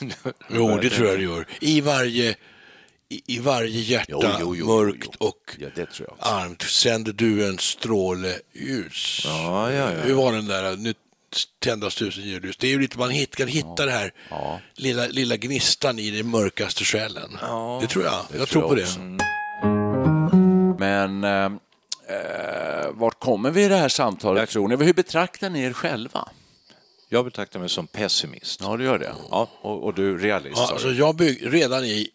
Jo, 0.50 0.78
det 0.82 0.90
tror 0.90 1.08
jag 1.08 1.18
det 1.18 1.22
gör. 1.24 1.46
I 1.60 1.80
varje, 1.80 2.34
i, 3.08 3.22
i 3.26 3.38
varje 3.38 3.80
hjärta, 3.80 4.06
Jo, 4.10 4.22
jo, 4.40 4.56
jo, 4.56 4.66
mörkt 4.66 5.08
jo. 5.20 5.26
och 5.26 5.56
Ja, 5.58 5.68
det 5.74 5.86
tror 5.86 6.08
jag 6.08 6.18
också. 6.18 6.28
armt, 6.34 6.62
sänder 6.62 7.12
du 7.12 7.48
en 7.48 7.58
stråle 7.58 8.34
ljus. 8.52 9.22
Ja, 9.24 9.72
ja, 9.72 9.92
ja. 9.92 10.00
Hur 10.00 10.14
var 10.14 10.32
den 10.32 10.46
där? 10.46 10.76
Nu, 10.76 10.94
tändas 11.58 11.94
tusen 11.94 12.24
julljus. 12.24 12.56
Det 12.56 12.66
är 12.66 12.70
ju 12.70 12.80
lite 12.80 12.98
man 12.98 13.10
hit, 13.10 13.36
kan 13.36 13.48
hitta 13.48 13.86
det 13.86 13.92
här 13.92 14.12
lilla, 14.74 15.06
lilla 15.06 15.36
gnistan 15.36 15.98
i 15.98 16.10
den 16.10 16.30
mörkaste 16.30 16.84
själen. 16.84 17.38
det 17.80 17.86
tror 17.86 18.04
jag. 18.04 18.24
jag 18.38 18.48
tror 18.48 18.62
jag 18.62 18.68
på 18.68 18.74
det. 18.74 19.18
Men 20.78 21.24
eh, 21.24 21.44
eh, 22.16 22.90
vart 22.92 23.20
kommer 23.20 23.50
vi 23.50 23.64
i 23.64 23.68
det 23.68 23.76
här 23.76 23.88
samtalet, 23.88 24.50
tror 24.50 24.68
ni? 24.68 24.84
Hur 24.84 24.94
betraktar 24.94 25.50
ni 25.50 25.62
er 25.62 25.72
själva? 25.72 26.28
Jag 27.08 27.24
betraktar 27.24 27.60
mig 27.60 27.68
som 27.68 27.86
pessimist. 27.86 28.60
Ja, 28.62 28.76
du 28.76 28.84
gör 28.84 28.98
det. 28.98 29.14
Ja. 29.30 29.48
Och, 29.60 29.84
och 29.84 29.94
du 29.94 30.18
realist, 30.18 30.56
Ja, 30.56 30.68
alltså 30.72 30.90
jag 30.90 31.16
bygg, 31.16 31.54
redan 31.54 31.84
i 31.84 32.08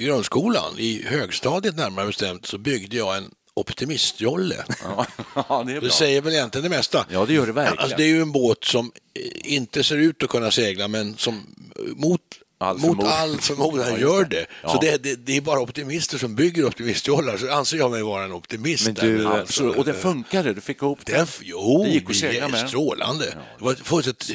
i 0.00 0.04
grundskolan, 0.04 0.78
i 0.78 1.02
högstadiet 1.06 1.76
närmare 1.76 2.06
bestämt, 2.06 2.46
så 2.46 2.58
byggde 2.58 2.96
jag 2.96 3.16
en 3.16 3.30
optimistjolle. 3.54 4.64
Ja, 5.48 5.64
det. 5.66 5.80
Det 5.80 5.90
säger 5.90 6.20
väl 6.20 6.32
egentligen 6.32 6.62
det 6.70 6.76
mesta. 6.76 7.06
Ja, 7.10 7.26
det 7.26 7.32
gör 7.32 7.46
det 7.46 7.52
verkligen. 7.52 7.78
Alltså, 7.78 7.96
det 7.96 8.02
är 8.04 8.08
ju 8.08 8.22
en 8.22 8.32
båt 8.32 8.64
som 8.64 8.92
eh, 9.14 9.52
inte 9.54 9.84
ser 9.84 9.96
ut 9.96 10.22
att 10.22 10.28
kunna 10.28 10.50
segla, 10.50 10.88
men 10.88 11.16
som 11.16 11.34
eh, 11.76 11.82
mot 11.96 12.20
All 12.62 12.78
mot 12.78 13.04
all 13.04 13.40
förmodan 13.40 13.86
Ja, 13.90 13.98
gör 13.98 14.24
det. 14.24 14.46
Ja. 14.62 14.68
Så 14.68 14.80
det, 14.80 15.02
det, 15.02 15.14
det 15.26 15.36
är 15.36 15.40
bara 15.40 15.60
optimister 15.60 16.18
som 16.18 16.34
bygger 16.34 16.64
optimistjollar, 16.64 17.36
så 17.36 17.50
anser 17.52 17.76
jag 17.76 17.90
mig 17.90 18.02
vara 18.02 18.24
en 18.24 18.32
optimist. 18.32 18.86
Men 18.86 18.94
du, 18.94 19.26
Absolut. 19.26 19.76
Och 19.76 19.84
det 19.84 19.94
funkade, 19.94 20.54
du 20.54 20.60
fick 20.60 20.82
ihop 20.82 20.98
det. 21.06 21.12
Den, 21.12 21.26
jo, 21.40 21.84
Det 21.84 21.90
gick 21.90 22.10
att 22.10 22.16
segla 22.16 22.48
med 22.48 22.68
strålande. 22.68 23.24
Det 23.58 23.64
var 23.64 24.00
ett 24.00 24.06
ett 24.06 24.30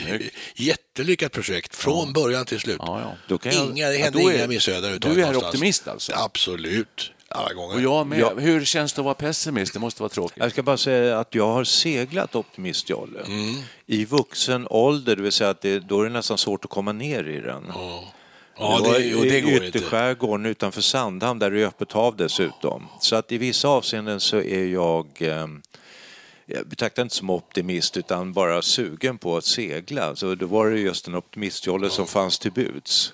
jättelyckat 0.56 1.32
projekt 1.32 1.76
från 1.76 2.14
början 2.14 2.46
till 2.46 2.60
slut. 2.60 2.78
Ja, 2.80 3.02
ja. 3.02 3.18
Då 3.28 3.38
kan 3.38 3.54
jag- 3.54 3.66
Inga, 3.66 3.88
det 3.88 3.96
Ja, 3.98 4.04
hände 4.04 4.22
då 4.22 4.30
är- 4.32 4.36
inga 4.38 4.48
missöden. 4.48 5.00
du 5.00 5.24
är 5.24 5.36
optimist 5.36 5.88
alltså? 5.88 6.12
Absolut, 6.16 7.12
alla 7.30 7.54
gånger. 7.54 7.76
Och 7.76 7.82
jag 7.82 8.08
med. 8.08 8.20
Ja. 8.20 8.34
Hur 8.38 8.66
känns 8.66 8.94
det 8.94 9.02
att 9.02 9.06
vara 9.06 9.16
pessimist? 9.16 9.74
Det 9.74 9.80
måste 9.80 10.02
vara 10.02 10.10
tråkigt. 10.10 10.38
Jag 10.38 10.52
ska 10.52 10.64
bara 10.64 10.78
säga 10.78 11.20
att 11.20 11.36
jag 11.36 11.48
har 11.48 11.64
seglat 11.64 12.36
optimistjolle 12.36 13.20
i 13.86 14.06
vuxen 14.06 14.68
ålder, 14.70 15.16
det 15.16 15.22
vill 15.22 15.32
säga 15.32 15.50
att 15.50 15.62
det, 15.62 15.80
då 15.80 16.02
är 16.02 16.04
det 16.04 16.10
nästan 16.10 16.38
svårt 16.38 16.66
att 16.66 16.72
komma 16.72 16.92
ner 16.92 17.28
i 17.28 17.42
den. 17.42 17.64
ja, 18.58 18.80
det 18.84 18.90
var 18.90 19.00
det, 19.00 19.16
och 19.16 19.24
det 19.24 19.42
går 19.42 19.52
inte. 19.52 19.66
ytterskärgården 19.68 20.46
utanför 20.46 20.82
Sandhamn 20.82 21.40
där 21.40 21.52
det 21.52 21.62
är 21.62 21.66
öppet 21.66 21.92
hav 21.92 22.16
dessutom. 22.16 22.88
Så 23.00 23.16
att 23.16 23.32
i 23.32 23.38
vissa 23.38 23.68
avseenden 23.68 24.20
så 24.20 24.38
är 24.42 24.66
jag 24.66 25.08
eh, 25.20 25.48
jag 26.46 26.68
betraktar 26.68 27.04
inte 27.04 27.16
som 27.16 27.30
optimist 27.30 27.98
utan 27.98 28.34
bara 28.34 28.62
sugen 28.62 29.18
på 29.18 29.38
att 29.38 29.46
segla. 29.46 30.16
Så 30.16 30.36
då 30.36 30.46
var 30.46 30.70
det 30.70 30.80
just 30.80 31.08
en 31.08 31.16
optimistjolle 31.16 31.90
som 31.90 32.08
fanns 32.08 32.40
till 32.40 32.52
buds. 32.52 33.14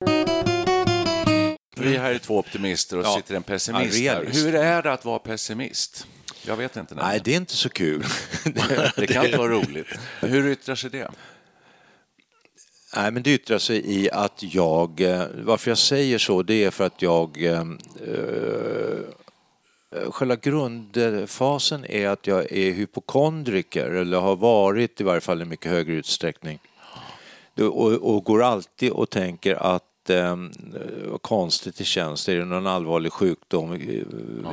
Vi 1.82 1.98
här 1.98 2.14
är 2.14 2.18
två 2.18 2.38
optimister 2.38 2.98
och 2.98 3.06
Ja. 3.06 3.16
sitter 3.16 3.36
en 3.36 3.44
pessimist 3.44 3.98
Ja, 3.98 4.14
här. 4.14 4.26
Hur 4.32 4.56
är 4.56 4.82
det 4.82 4.92
att 4.94 5.06
vara 5.06 5.20
pessimist? 5.20 6.08
Jag 6.46 6.58
vet 6.58 6.78
inte. 6.78 6.96
Nej, 6.96 7.22
det 7.24 7.32
är 7.34 7.38
inte 7.38 7.56
så 7.56 7.70
kul. 7.70 8.06
det 8.96 9.08
kan 9.08 9.26
inte 9.26 9.38
vara 9.38 9.52
roligt. 9.52 9.88
Hur 10.20 10.48
yttrar 10.48 10.76
sig 10.76 10.90
det? 10.90 11.12
Nej, 12.96 13.12
men 13.12 13.24
det 13.24 13.34
yttrar 13.34 13.58
sig 13.58 14.02
i 14.02 14.12
att 14.12 14.44
jag, 14.44 15.02
eh, 15.02 15.24
varför 15.44 15.72
jag 15.72 15.78
säger 15.78 16.18
så, 16.18 16.44
det 16.44 16.64
är 16.64 16.72
för 16.72 16.86
att 16.86 17.02
jag, 17.02 17.44
eh, 17.44 17.62
eh, 18.08 19.02
själva 20.12 20.36
grundfasen 20.36 21.86
är 21.86 22.08
att 22.08 22.28
jag 22.28 22.52
är 22.52 22.72
hypokondriker, 22.72 23.90
eller 23.90 24.20
har 24.20 24.36
varit 24.36 25.02
i 25.02 25.04
varje 25.04 25.22
fall 25.22 25.42
i 25.42 25.46
mycket 25.46 25.72
högre 25.72 25.94
utsträckning. 25.94 26.60
Och, 27.60 28.16
och 28.16 28.24
går 28.24 28.44
alltid 28.44 28.92
och 28.92 29.10
tänker 29.10 29.56
att 29.56 29.84
eh, 30.10 30.38
konstigt 31.22 31.78
det 31.78 31.84
känns, 31.84 32.30
är 32.30 32.36
det 32.38 32.46
någon 32.46 32.68
allvarlig 32.68 33.12
sjukdom, 33.14 33.74
i, 33.74 34.04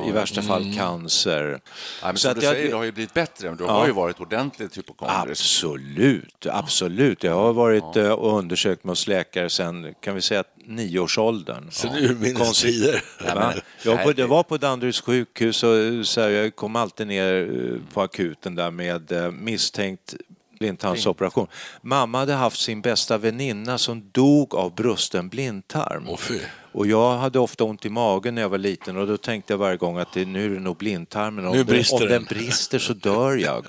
i 0.07 0.11
värsta 0.11 0.41
fall 0.41 0.73
cancer. 0.77 1.43
Nej, 1.47 1.59
men 2.03 2.17
Så 2.17 2.21
som 2.21 2.31
att 2.31 2.39
du 2.39 2.45
jag- 2.45 2.53
säger, 2.55 2.69
det 2.69 2.75
har 2.77 2.83
ju 2.83 2.91
blivit 2.91 3.13
bättre. 3.13 3.47
men 3.47 3.57
Du 3.57 3.63
Ja. 3.63 3.71
har 3.71 3.87
ju 3.87 3.93
varit 3.93 4.19
ordentligt 4.19 4.77
hypokondrisk. 4.77 5.41
Absolut, 5.41 6.45
absolut. 6.49 7.23
Jag 7.23 7.35
har 7.35 7.53
varit 7.53 7.95
eh, 7.95 8.09
och 8.11 8.37
undersökt 8.37 8.83
mig 8.83 8.91
hos 8.91 9.07
läkare 9.07 9.49
sedan, 9.49 9.93
kan 10.01 10.15
vi 10.15 10.21
säga, 10.21 10.43
nioårsåldern. 10.65 11.71
Sen 11.71 11.95
urminnes 11.95 12.61
tider. 12.61 13.03
Ja, 13.25 13.53
jag 13.83 14.05
var- 14.05 14.13
det 14.13 14.25
var 14.25 14.43
på 14.43 14.57
Danderyds 14.57 15.01
sjukhus 15.01 15.63
och 15.63 16.07
så 16.07 16.21
här, 16.21 16.29
jag 16.29 16.55
kom 16.55 16.75
alltid 16.75 17.07
ner 17.07 17.49
eh, 17.53 17.93
på 17.93 18.01
akuten 18.01 18.55
där 18.55 18.71
med 18.71 19.11
eh, 19.11 19.31
misstänkt 19.31 20.15
blindtarmsoperation. 20.59 21.47
Mamma 21.81 22.17
hade 22.17 22.33
haft 22.33 22.59
sin 22.59 22.81
bästa 22.81 23.17
väninna 23.17 23.77
som 23.77 24.09
dog 24.11 24.55
av 24.55 24.75
brusten 24.75 25.29
blindtarm. 25.29 26.05
Åh, 26.09 26.17
fy. 26.17 26.39
Och 26.71 26.87
jag 26.87 27.17
hade 27.17 27.39
ofta 27.39 27.63
ont 27.63 27.85
i 27.85 27.89
magen 27.89 28.35
när 28.35 28.41
jag 28.41 28.49
var 28.49 28.57
liten 28.57 28.97
och 28.97 29.07
då 29.07 29.17
tänkte 29.17 29.53
jag 29.53 29.57
varje 29.57 29.77
gång 29.77 29.97
att 29.97 30.13
det, 30.13 30.25
nu 30.25 30.45
är 30.45 30.49
det 30.49 30.59
nog 30.59 30.77
blindtarmen. 30.77 31.45
Om, 31.47 31.55
Nu 31.57 31.63
brister 31.63 31.97
den, 31.97 32.03
om 32.07 32.11
den 32.13 32.23
den. 32.23 32.37
brister 32.37 32.79
så 32.79 32.93
dör 32.93 33.37
jag. 33.37 33.65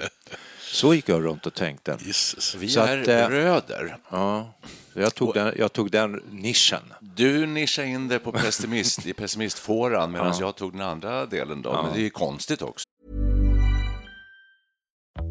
Så 0.61 0.95
gick 0.95 1.09
jag 1.09 1.25
runt 1.25 1.47
och 1.47 1.55
tänkte. 1.55 1.97
Jesus. 2.01 2.55
Vi 2.55 2.69
Så 2.69 2.81
är 2.81 3.01
att, 3.03 3.09
eh, 3.09 3.29
bröder. 3.29 3.97
Ja, 4.11 4.55
jag 4.95 5.15
tog, 5.15 5.35
den, 5.35 5.55
jag 5.59 5.73
tog 5.73 5.91
den 5.91 6.13
nischen. 6.31 6.83
Du 7.01 7.47
nischade 7.47 7.89
in 7.89 8.09
dig 8.09 8.19
på 8.19 8.33
pessimist, 8.33 9.07
i 9.07 9.13
pessimistfåran 9.13 10.13
medan 10.13 10.35
jag 10.41 10.57
tog 10.57 10.73
den 10.73 10.81
andra 10.81 11.27
delen. 11.27 11.63
Då. 11.63 11.83
Men 11.83 11.93
det 11.93 11.99
är 12.01 12.03
ju 12.03 12.11
konstigt 12.11 12.63
också. 12.63 12.85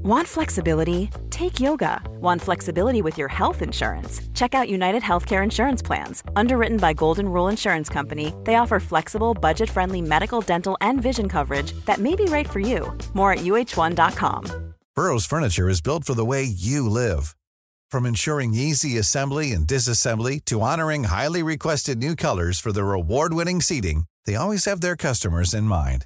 Want 0.02 0.26
flexibility? 0.26 1.10
Take 1.30 1.60
yoga. 1.60 2.02
Want 2.22 2.42
flexibility 2.42 3.02
with 3.02 3.18
your 3.18 3.28
health 3.28 3.62
insurance? 3.62 4.22
Check 4.34 4.54
out 4.54 4.70
United 4.70 5.04
Healthcare 5.04 5.44
Insurance 5.44 5.82
Plans. 5.82 6.24
Underwritten 6.38 6.78
by 6.78 6.94
Golden 6.94 7.28
Rule 7.28 7.50
Insurance 7.50 7.90
Company, 7.90 8.34
they 8.46 8.56
offer 8.56 8.80
flexible, 8.80 9.34
budget 9.34 9.70
friendly 9.70 10.02
medical, 10.02 10.40
dental, 10.40 10.78
and 10.80 11.02
vision 11.02 11.28
coverage 11.28 11.74
that 11.84 11.98
may 11.98 12.16
be 12.16 12.24
right 12.26 12.50
for 12.50 12.62
you. 12.62 12.98
More 13.14 13.34
at 13.34 13.40
uh1.com. 13.40 14.74
Burrow's 14.96 15.26
furniture 15.26 15.68
is 15.68 15.82
built 15.82 16.06
for 16.06 16.14
the 16.14 16.24
way 16.24 16.44
you 16.44 16.88
live. 16.88 17.36
From 17.92 18.06
ensuring 18.06 18.54
easy 18.54 18.98
assembly 18.98 19.52
and 19.52 19.68
disassembly 19.68 20.40
to 20.46 20.62
honoring 20.62 21.06
highly 21.06 21.44
requested 21.44 21.98
new 21.98 22.16
colors 22.16 22.58
for 22.62 22.72
their 22.72 22.94
award-winning 22.94 23.60
seating, 23.60 24.06
they 24.26 24.36
always 24.36 24.64
have 24.64 24.80
their 24.80 24.96
customers 24.96 25.54
in 25.54 25.66
mind. 25.66 26.06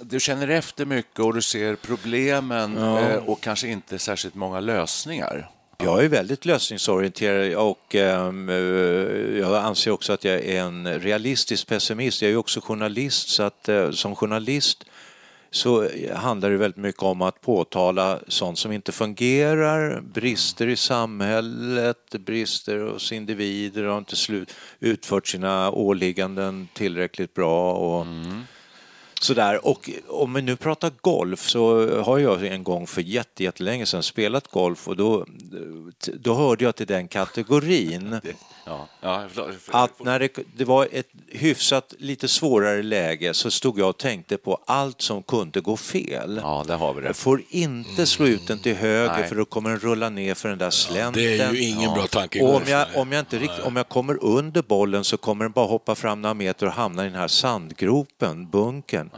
du 0.00 0.20
känner 0.20 0.48
efter 0.48 0.84
mycket 0.84 1.20
och 1.20 1.34
du 1.34 1.42
ser 1.42 1.76
problemen 1.76 2.76
eh, 2.76 3.16
och 3.16 3.40
kanske 3.40 3.68
inte 3.68 3.98
särskilt 3.98 4.34
många 4.34 4.60
lösningar. 4.60 5.50
Jag 5.78 6.04
är 6.04 6.08
väldigt 6.08 6.44
lösningsorienterad 6.44 7.54
och 7.54 7.94
ehm, 7.94 8.48
eh, 8.48 8.54
jag 9.38 9.54
anser 9.54 9.90
också 9.90 10.12
att 10.12 10.24
jag 10.24 10.34
är 10.34 10.60
en 10.60 11.00
realistisk 11.00 11.66
pessimist. 11.66 12.22
Jag 12.22 12.28
är 12.28 12.32
ju 12.32 12.38
också 12.38 12.60
journalist 12.60 13.28
så 13.28 13.42
att 13.42 13.68
eh, 13.68 13.90
som 13.90 14.16
journalist 14.16 14.84
så 15.50 15.88
handlar 16.14 16.50
det 16.50 16.56
väldigt 16.56 16.82
mycket 16.82 17.02
om 17.02 17.22
att 17.22 17.40
påtala 17.40 18.18
sånt 18.28 18.58
som 18.58 18.72
inte 18.72 18.92
fungerar, 18.92 20.00
brister 20.00 20.66
i 20.68 20.76
samhället, 20.76 22.14
brister 22.18 22.78
hos 22.78 23.12
individer 23.12 23.84
har 23.84 23.98
inte 23.98 24.14
slu- 24.14 24.50
utfört 24.80 25.26
sina 25.26 25.70
åligganden 25.70 26.68
tillräckligt 26.74 27.34
bra 27.34 27.72
och 27.72 28.06
Sådär, 29.20 29.66
och 29.66 29.90
om 30.08 30.34
vi 30.34 30.42
nu 30.42 30.56
pratar 30.56 30.92
golf 31.00 31.48
så 31.48 31.88
har 32.02 32.18
jag 32.18 32.46
en 32.46 32.64
gång 32.64 32.86
för 32.86 33.00
jätte, 33.00 33.44
jättelänge 33.44 33.86
sedan 33.86 34.02
spelat 34.02 34.50
golf 34.50 34.88
och 34.88 34.96
då, 34.96 35.26
då 36.14 36.34
hörde 36.34 36.64
jag 36.64 36.76
till 36.76 36.86
den 36.86 37.08
kategorin. 37.08 38.20
Ja, 38.68 38.88
ja, 39.00 39.24
förlåt, 39.28 39.54
förlåt. 39.60 39.90
att 39.90 40.04
när 40.04 40.18
det, 40.18 40.38
det 40.56 40.64
var 40.64 40.88
ett 40.92 41.08
hyfsat 41.28 41.94
lite 41.98 42.28
svårare 42.28 42.82
läge 42.82 43.34
så 43.34 43.50
stod 43.50 43.78
jag 43.78 43.88
och 43.88 43.98
tänkte 43.98 44.36
på 44.36 44.58
allt 44.66 45.02
som 45.02 45.22
kunde 45.22 45.60
gå 45.60 45.76
fel. 45.76 46.40
Ja, 46.42 46.64
där 46.66 46.76
har 46.76 46.94
vi 46.94 47.00
det. 47.00 47.06
Jag 47.06 47.16
får 47.16 47.42
inte 47.48 48.06
slå 48.06 48.26
ut 48.26 48.46
den 48.46 48.58
till 48.58 48.76
höger 48.76 49.18
Nej. 49.18 49.28
för 49.28 49.36
då 49.36 49.44
kommer 49.44 49.70
den 49.70 49.78
rulla 49.78 50.08
ner 50.08 50.34
för 50.34 50.48
den 50.48 50.58
där 50.58 50.70
slänten. 50.70 51.22
det 51.22 51.38
är 51.38 51.52
ju 51.52 51.60
ingen 51.60 51.94
bra 51.94 52.06
tanke 52.06 52.42
om 52.42 52.62
jag, 52.66 52.86
om, 52.94 53.12
jag 53.12 53.20
inte 53.20 53.38
rikt, 53.38 53.58
om 53.62 53.76
jag 53.76 53.88
kommer 53.88 54.24
under 54.24 54.62
bollen 54.62 55.04
så 55.04 55.16
kommer 55.16 55.44
den 55.44 55.52
bara 55.52 55.66
hoppa 55.66 55.94
fram 55.94 56.22
några 56.22 56.34
meter 56.34 56.66
och 56.66 56.72
hamna 56.72 57.06
i 57.06 57.08
den 57.08 57.18
här 57.18 57.28
sandgropen, 57.28 58.50
bunkern. 58.50 59.10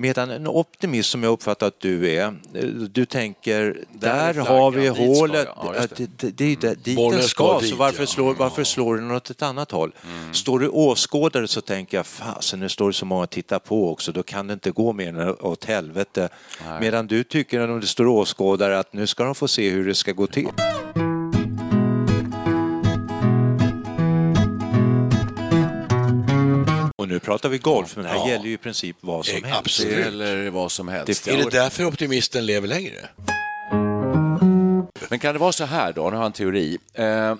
Medan 0.00 0.30
en 0.30 0.46
optimist 0.46 1.10
som 1.10 1.22
jag 1.22 1.32
uppfattar 1.32 1.66
att 1.66 1.80
du 1.80 2.10
är, 2.10 2.24
eh, 2.54 2.64
du 2.66 3.04
tänker 3.04 3.84
där 3.92 4.32
flaggan, 4.32 4.46
har 4.56 4.70
vi 4.70 4.88
hålet. 4.88 5.48
Ja, 5.56 5.74
att 5.78 5.96
det, 5.96 6.10
det, 6.18 6.30
det 6.30 6.60
där- 6.60 6.74
dit 6.74 6.96
Bollen 6.96 7.18
den 7.18 7.28
ska 7.28 7.60
dit, 7.60 7.70
så 7.70 7.76
varför, 7.76 8.02
ja. 8.02 8.06
slår, 8.06 8.34
varför 8.34 8.64
slår 8.64 8.96
den 8.96 9.10
åt 9.10 9.30
ett 9.30 9.42
annat 9.42 9.70
håll? 9.70 9.92
Står 10.32 10.58
du 10.58 10.68
åskådare 10.68 11.48
så 11.48 11.60
tänker 11.60 11.96
jag, 11.96 12.06
fasen 12.06 12.60
nu 12.60 12.68
står 12.68 12.86
det 12.86 12.92
så 12.92 13.04
många 13.06 13.22
och 13.22 13.30
tittar 13.30 13.58
på 13.58 13.90
också, 13.90 14.12
då 14.12 14.22
kan 14.22 14.46
det 14.46 14.52
inte 14.52 14.70
gå 14.70 14.92
mer 14.92 15.08
än 15.08 15.36
åt 15.40 15.64
helvete. 15.64 16.28
Medan 16.80 17.06
du 17.06 17.24
tycker 17.24 17.70
om 17.70 17.80
det 17.80 17.86
står 17.86 18.06
åskådare 18.06 18.78
att 18.78 18.92
nu 18.92 19.06
ska 19.06 19.24
de 19.24 19.34
få 19.34 19.48
se 19.48 19.70
hur 19.70 19.86
det 19.86 19.94
ska 19.94 20.12
gå 20.12 20.26
till. 20.26 20.48
Nu 27.10 27.18
pratar 27.20 27.48
vi 27.48 27.58
golf, 27.58 27.96
men 27.96 28.04
det 28.04 28.10
här 28.10 28.16
Ja. 28.16 28.28
gäller 28.28 28.44
ju 28.46 28.52
i 28.52 28.56
princip 28.58 28.96
vad 29.00 29.26
som 29.26 29.36
Eh, 29.36 29.42
helst. 29.42 29.58
absolut. 29.58 29.94
Det 29.96 30.00
gäller 30.00 30.50
vad 30.50 30.72
som 30.72 30.88
helst. 30.88 31.24
Det 31.24 31.30
Är 31.32 31.36
det 31.44 31.50
därför 31.50 31.84
optimisten 31.84 32.46
lever 32.46 32.68
längre? 32.68 33.08
Men 35.08 35.18
kan 35.18 35.32
det 35.34 35.38
vara 35.38 35.52
så 35.52 35.64
här 35.64 35.92
då, 35.92 36.02
nu 36.10 36.16
har 36.16 36.22
jag 36.22 36.26
en 36.26 36.32
teori. 36.32 36.78
Eh, 36.94 37.34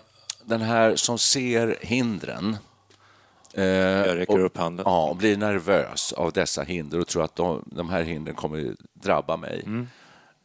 den 0.44 0.60
här 0.60 0.96
som 0.96 1.18
ser 1.18 1.78
hindren 1.80 2.56
eh, 3.54 3.64
Jag 3.64 4.16
räcker 4.16 4.38
och, 4.38 4.44
upp 4.46 4.56
handen. 4.56 4.82
Ja, 4.88 5.04
och 5.08 5.16
blir 5.16 5.36
nervös 5.36 6.12
av 6.12 6.32
dessa 6.32 6.62
hinder 6.62 7.00
och 7.00 7.06
tror 7.06 7.24
att 7.24 7.36
de, 7.36 7.64
de 7.66 7.88
här 7.88 8.02
hindren 8.02 8.34
kommer 8.36 8.74
drabba 8.94 9.36
mig. 9.36 9.62
Mm. 9.66 9.88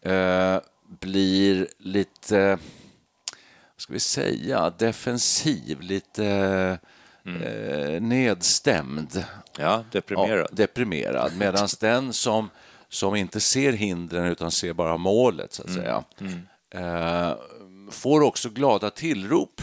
Eh, 0.01 0.61
blir 0.99 1.67
lite, 1.77 2.47
vad 2.49 2.57
ska 3.81 3.93
vi 3.93 3.99
säga, 3.99 4.69
defensiv, 4.77 5.81
lite 5.81 6.79
eh, 7.25 8.01
nedstämd. 8.01 9.25
Ja, 9.57 9.83
deprimerad. 9.91 10.47
Ja, 10.51 10.55
deprimerad. 10.55 11.31
Medan 11.37 11.67
den 11.79 12.13
som, 12.13 12.49
som 12.89 13.15
inte 13.15 13.39
ser 13.39 13.73
hindren 13.73 14.25
utan 14.25 14.51
ser 14.51 14.73
bara 14.73 14.97
målet, 14.97 15.53
så 15.53 15.63
att 15.63 15.71
säga, 15.73 16.03
eh, 16.73 17.33
får 17.91 18.21
också 18.21 18.49
glada 18.49 18.89
tillrop 18.89 19.61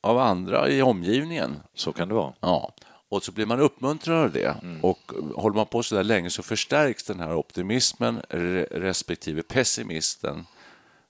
av 0.00 0.18
andra 0.18 0.68
i 0.68 0.82
omgivningen. 0.82 1.56
Så 1.74 1.92
kan 1.92 2.08
det 2.08 2.14
vara. 2.14 2.32
Ja. 2.40 2.72
Och 3.08 3.22
så 3.24 3.32
blir 3.32 3.46
man 3.46 3.60
uppmuntrad 3.60 4.24
av 4.24 4.32
det. 4.32 4.56
Och 4.82 5.12
håller 5.34 5.56
man 5.56 5.66
på 5.66 5.82
så 5.82 5.94
där 5.94 6.04
länge 6.04 6.30
så 6.30 6.42
förstärks 6.42 7.04
den 7.04 7.20
här 7.20 7.34
optimismen 7.34 8.20
re- 8.28 8.66
respektive 8.70 9.42
pessimisten. 9.42 10.46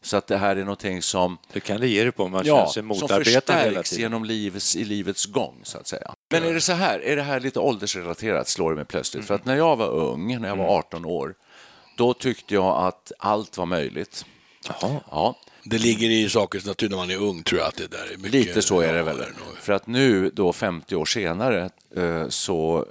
Så 0.02 0.16
att 0.16 0.26
det 0.26 0.36
här 0.36 0.56
är 0.56 0.60
någonting 0.60 1.02
som, 1.02 1.38
Det 1.52 1.60
kan 1.60 1.80
det 1.80 1.88
ge 1.88 2.02
dig 2.02 2.12
på 2.12 2.24
om 2.24 2.30
man 2.30 2.46
ja, 2.46 2.54
känner 2.54 2.66
sig 2.66 2.80
som 2.80 2.86
motarbetad 2.86 3.52
hela 3.52 3.64
förstärks 3.64 3.90
tiden. 3.90 4.02
genom 4.02 4.24
livets, 4.24 4.76
i 4.76 4.84
livets 4.84 5.26
gång, 5.26 5.60
så 5.62 5.78
att 5.78 5.86
säga. 5.86 6.14
Men 6.30 6.44
är 6.44 6.54
det 6.54 6.60
så 6.60 6.72
här, 6.72 7.00
är 7.00 7.16
det 7.16 7.22
här 7.22 7.40
lite 7.40 7.60
åldersrelaterat, 7.60 8.48
slår 8.48 8.70
det 8.70 8.76
mig 8.76 8.84
plötsligt. 8.84 9.24
För 9.24 9.34
att 9.34 9.44
när 9.44 9.56
jag 9.56 9.76
var 9.76 9.88
ung, 9.88 10.40
när 10.40 10.48
jag 10.48 10.56
var 10.56 10.78
18 10.78 11.04
år, 11.04 11.34
då 11.96 12.14
tyckte 12.14 12.54
jag 12.54 12.86
att 12.86 13.12
allt 13.18 13.56
var 13.58 13.66
möjligt. 13.66 14.24
Ja, 15.10 15.36
Det 15.64 15.78
ligger 15.78 16.10
i 16.10 16.28
sakens 16.28 16.66
natur 16.66 16.88
när 16.88 16.96
man 16.96 17.10
är 17.10 17.16
ung, 17.22 17.42
tror 17.42 17.60
jag 17.60 17.68
att 17.68 17.76
det 17.76 17.86
där 17.86 18.12
är 18.12 18.16
mycket... 18.16 18.32
Lite 18.32 18.62
så 18.62 18.80
är 18.80 18.92
det 18.92 19.02
väl. 19.02 19.24
För 19.60 19.72
att 19.72 19.86
nu 19.86 20.30
då 20.30 20.52
50 20.52 20.96
år 20.96 21.04
senare 21.04 21.70
eh, 21.96 22.28
så, 22.28 22.86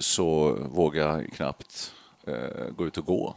så 0.00 0.58
vågar 0.60 1.08
jag 1.08 1.32
knappt 1.36 1.92
eh, 2.26 2.70
gå 2.76 2.86
ut 2.86 2.98
och 2.98 3.06
gå. 3.06 3.36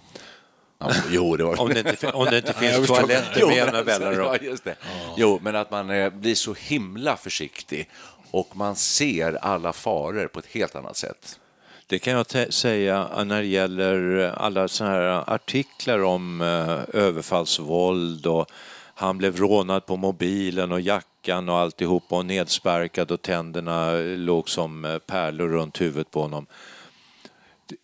Ja, 0.84 0.96
jo, 1.10 1.36
det 1.38 1.43
var 1.43 1.62
Om 1.62 1.69
det 1.69 1.80
inte, 1.80 2.12
om 2.12 2.26
det 2.26 2.38
inte 2.38 2.54
finns 2.54 2.88
toaletter 2.88 3.48
med 3.48 3.56
jämna 3.56 3.78
alltså, 3.78 4.00
mellanrum. 4.00 4.26
ja, 4.26 4.38
just 4.41 4.63
det. 4.63 4.76
Jo, 5.17 5.39
men 5.41 5.56
att 5.56 5.72
man 5.72 5.89
eh, 5.89 6.10
blir 6.10 6.36
så 6.36 6.54
himla 6.54 7.17
försiktig 7.17 7.89
och 8.32 8.58
man 8.58 8.76
ser 8.76 9.34
alla 9.34 9.74
faror 9.74 10.28
på 10.28 10.39
ett 10.39 10.46
helt 10.46 10.76
annat 10.76 10.98
sätt. 10.98 11.39
Det 11.88 12.00
kan 12.00 12.13
jag 12.13 12.54
säga 12.54 13.24
när 13.24 13.41
det 13.41 13.48
gäller 13.48 14.22
alla 14.38 14.67
såna 14.67 14.89
här 14.89 15.34
artiklar 15.34 16.04
om 16.04 16.41
eh, 16.41 17.02
överfallsvåld 17.02 18.26
och 18.26 18.52
han 18.96 19.17
blev 19.17 19.38
rånad 19.38 19.86
på 19.86 19.98
mobilen 19.98 20.72
och 20.72 20.82
jackan 20.82 21.50
och 21.50 21.58
alltihopa 21.58 22.15
och 22.15 22.26
nedsparkad 22.26 23.12
och 23.12 23.22
tänderna 23.22 23.91
låg 24.02 24.50
som 24.50 24.86
eh, 24.86 24.98
pärlor 24.98 25.50
runt 25.50 25.82
huvudet 25.82 26.12
på 26.12 26.22
honom. 26.22 26.46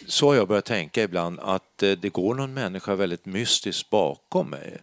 Så 0.08 0.28
har 0.28 0.36
jag 0.36 0.48
börjat 0.48 0.66
tänka 0.66 1.04
ibland 1.04 1.40
att 1.40 1.84
eh, 1.84 1.92
det 1.92 2.10
går 2.10 2.36
någon 2.36 2.54
människa 2.54 2.96
väldigt 2.96 3.26
mystiskt 3.26 3.90
bakom 3.90 4.50
mig. 4.50 4.78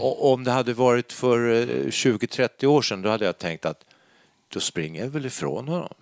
Och 0.00 0.32
om 0.32 0.44
det 0.44 0.50
hade 0.50 0.72
varit 0.74 1.12
för 1.12 1.52
eh, 1.52 1.66
20-30 1.86 2.66
år 2.66 2.82
sedan 2.82 3.02
då 3.02 3.08
hade 3.08 3.24
jag 3.24 3.38
tänkt 3.38 3.66
att 3.66 3.84
då 4.48 4.60
springer 4.60 5.00
jag 5.02 5.08
väl 5.10 5.26
ifrån 5.26 5.68
honom. 5.68 5.94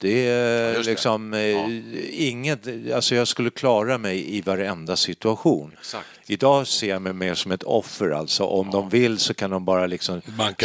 Det 0.00 0.26
är 0.28 0.72
det. 0.74 0.82
liksom 0.82 1.34
eh, 1.34 2.28
inget, 2.28 2.92
alltså 2.94 3.14
jag 3.14 3.28
skulle 3.28 3.50
klara 3.50 3.98
mig 3.98 4.36
i 4.36 4.40
varenda 4.40 4.96
situation. 4.96 5.72
Exakt. 5.80 6.06
Idag 6.26 6.66
ser 6.66 6.88
jag 6.88 7.02
mig 7.02 7.12
mer 7.12 7.34
som 7.34 7.52
ett 7.52 7.62
offer 7.62 8.10
alltså. 8.10 8.44
Om 8.44 8.70
de 8.70 8.88
vill 8.88 9.18
så 9.18 9.34
kan 9.34 9.50
de 9.50 9.64
bara 9.64 9.86
liksom 9.86 10.20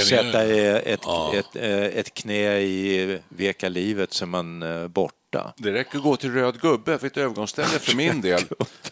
sätta 0.07 0.43
eh, 0.45 0.75
ett, 0.75 0.99
Ja. 1.03 1.33
ett, 1.35 1.55
eh, 1.55 1.83
ett 1.83 2.13
knä 2.13 2.57
i 2.59 3.19
veka 3.29 3.69
livet 3.69 4.13
så 4.13 4.25
man 4.25 4.63
eh, 4.63 4.87
borta. 5.35 5.53
Det 5.57 5.73
räcker 5.73 5.97
att 5.97 6.03
gå 6.03 6.15
till 6.15 6.33
röd 6.33 6.61
gubbe 6.61 6.97
för 6.97 7.07
ett 7.07 7.17
övergångsställe 7.17 7.79
för 7.79 7.95
min 7.95 8.21
del. 8.21 8.41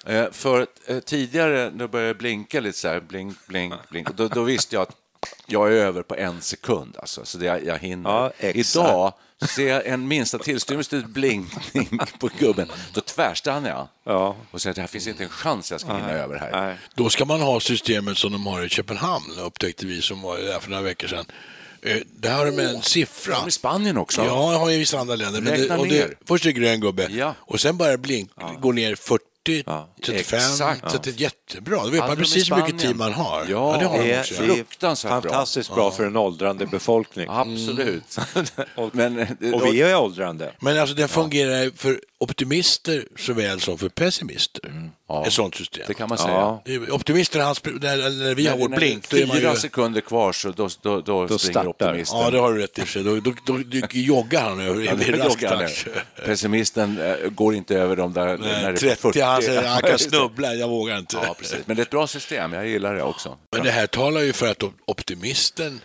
Eh, 0.06 0.26
för 0.32 0.68
eh, 0.88 1.00
tidigare, 1.00 1.70
när 1.72 1.78
det 1.78 1.88
började 1.88 2.14
blinka 2.14 2.60
lite 2.60 2.78
så 2.78 2.88
här, 2.88 3.00
blink, 3.00 3.38
blink, 3.48 3.74
blink, 3.90 4.10
då, 4.16 4.28
då 4.28 4.44
visste 4.44 4.76
jag 4.76 4.82
att 4.82 4.96
jag 5.46 5.68
är 5.68 5.76
över 5.76 6.04
på 6.04 6.16
en 6.16 6.42
sekund, 6.42 6.98
alltså, 7.00 7.26
så 7.26 7.38
det, 7.38 7.46
jag, 7.46 7.66
jag 7.66 7.80
hinner. 7.80 8.10
Ja. 8.10 8.32
Idag 8.40 9.14
ser 9.56 9.68
jag 9.70 9.88
en 9.88 10.08
minsta 10.08 10.38
tillstymmelse 10.38 10.90
till 10.90 11.08
blinkning 11.08 12.00
på 12.20 12.30
gubben, 12.40 12.72
då 12.94 13.02
tvärstannar 13.02 13.70
jag 13.70 13.88
Ja. 14.04 14.36
och 14.52 14.62
säger 14.62 14.72
att 14.72 14.76
det 14.76 14.82
här 14.82 14.88
finns 14.88 15.08
inte 15.08 15.24
en 15.24 15.30
chans 15.30 15.72
jag 15.72 15.82
ska 15.82 15.94
hinna 15.96 16.12
över 16.12 16.38
här. 16.40 16.52
Nej. 16.52 16.78
Då 16.96 17.10
ska 17.10 17.26
man 17.26 17.42
ha 17.42 17.60
systemet 17.60 18.18
som 18.18 18.32
de 18.32 18.48
har 18.48 18.64
i 18.66 18.70
Köpenhamn, 18.70 19.40
upptäckte 19.40 19.86
vi 19.86 20.02
som 20.02 20.22
var 20.22 20.38
där 20.38 20.60
för 20.60 20.70
några 20.70 20.84
veckor 20.84 21.08
sedan. 21.08 21.26
Eh, 21.86 21.98
Där 22.20 22.34
har 22.34 22.46
de 22.46 22.60
en 22.60 22.82
siffra. 22.82 23.36
Som 23.36 23.48
i 23.48 23.52
Spanien 23.52 23.98
också. 23.98 24.22
Ja, 24.22 24.52
jag 24.54 24.60
har 24.60 24.72
i 24.72 24.78
vissa 24.78 25.00
andra 25.00 25.16
länder. 25.16 25.42
Men 25.42 25.54
Räkna 25.58 25.78
det, 25.78 25.84
ner. 25.84 25.90
det, 26.08 26.16
först 26.28 26.46
är 26.46 26.50
det 26.50 26.54
grön 26.60 26.80
gubbe 26.80 27.08
Ja. 27.12 27.36
och 27.40 27.60
sen 27.62 27.78
börjar 27.78 27.92
det 27.92 27.98
blink, 27.98 28.32
gå 28.62 28.72
ner 28.72 28.96
40, 28.96 29.24
Ja, 29.66 29.90
35. 30.06 30.40
exakt. 30.40 30.92
Så 30.92 30.96
att 30.98 31.04
det 31.04 31.10
är 31.10 31.22
jättebra. 31.22 31.84
Då 31.84 31.90
vet 31.90 32.00
man 32.00 32.10
de 32.10 32.16
precis 32.16 32.52
hur 32.52 32.56
mycket 32.56 32.80
tid 32.80 32.96
man 32.96 33.14
har. 33.14 33.46
Ja, 33.50 33.76
det 33.80 33.86
har 33.86 33.98
de 33.98 34.04
Det 34.08 34.14
är, 34.14 34.20
också. 34.20 34.34
det 34.34 34.44
är 34.44 34.56
Fruktansvärt 34.56 35.12
bra. 35.12 35.22
fantastiskt 35.22 35.76
bra, 35.76 35.92
för 35.92 36.06
en 36.06 36.16
åldrande 36.16 36.66
befolkning. 36.66 37.28
Absolut. 37.30 38.18
Men, 38.92 39.20
eh, 39.20 39.54
Och 39.54 39.66
vi 39.66 39.82
är 39.82 39.98
åldrande. 39.98 40.52
Men 40.60 40.80
alltså 40.80 40.96
den 40.96 41.08
fungerar 41.10 41.72
för 41.78 42.00
optimister 42.18 43.08
såväl 43.18 43.60
som 43.62 43.78
för 43.78 43.90
pessimister. 43.90 44.90
Ja. 45.08 45.26
Ett 45.26 45.34
sånt 45.34 45.56
system. 45.56 45.84
Det 45.88 45.94
kan 45.94 46.10
man 46.10 46.18
säga. 46.18 46.34
Ja. 46.34 46.64
Optimister, 46.92 47.40
när, 47.40 48.24
när 48.24 48.36
vi 48.36 48.48
har 48.48 48.58
vårt 48.58 48.76
blink, 48.76 49.10
då 49.10 49.18
är 49.18 49.26
man 49.26 49.38
fyra 49.38 49.52
ju... 49.52 49.58
sekunder 49.58 50.02
kvar 50.02 50.32
så 50.32 50.52
då, 50.52 50.70
då, 50.82 51.02
då, 51.02 51.26
Då 51.28 51.38
springer 51.38 51.52
startar. 51.54 51.70
optimisten. 51.90 52.20
Ja, 52.20 52.30
det 52.30 52.38
har 52.40 52.54
du 52.54 52.62
rätt 52.62 52.80
i 52.80 52.82
och. 53.00 53.04
Då, 53.04 53.16
då, 53.20 53.34
då, 53.46 53.58
då 53.72 53.88
joggar 53.92 54.42
han 54.50 54.60
över 54.60 54.82
Ja, 54.82 54.92
i 54.92 54.96
ner. 54.96 56.26
Pessimisten 56.26 57.00
eh, 57.02 57.30
går 57.30 57.56
inte 57.56 57.76
över 57.76 57.96
de 57.96 58.14
där 58.14 58.26
när 58.26 58.38
det 58.38 58.50
är 58.56 58.64
Nej, 58.64 58.96
på 58.96 59.12
30, 59.12 59.20
han, 59.34 59.42
säger, 59.42 59.68
han 59.68 59.82
kan 59.82 59.92
Just 59.92 60.12
det. 60.12 60.18
snubbla, 60.18 60.54
jag 60.54 60.68
vågar 60.68 60.98
inte. 60.98 61.18
Ja, 61.24 61.36
precis. 61.40 61.58
Men 61.66 61.76
det 61.76 61.82
är 61.82 61.84
ett 61.84 61.90
bra 61.90 62.08
system, 62.08 62.54
jag 62.54 62.68
gillar 62.68 62.96
det 62.96 63.04
också. 63.04 63.38
Men 63.52 63.64
det 63.64 63.72
här 63.72 63.88
talar 63.88 64.22
ju 64.22 64.34
för 64.34 64.52
att 64.52 64.64
optimisten 64.86 65.82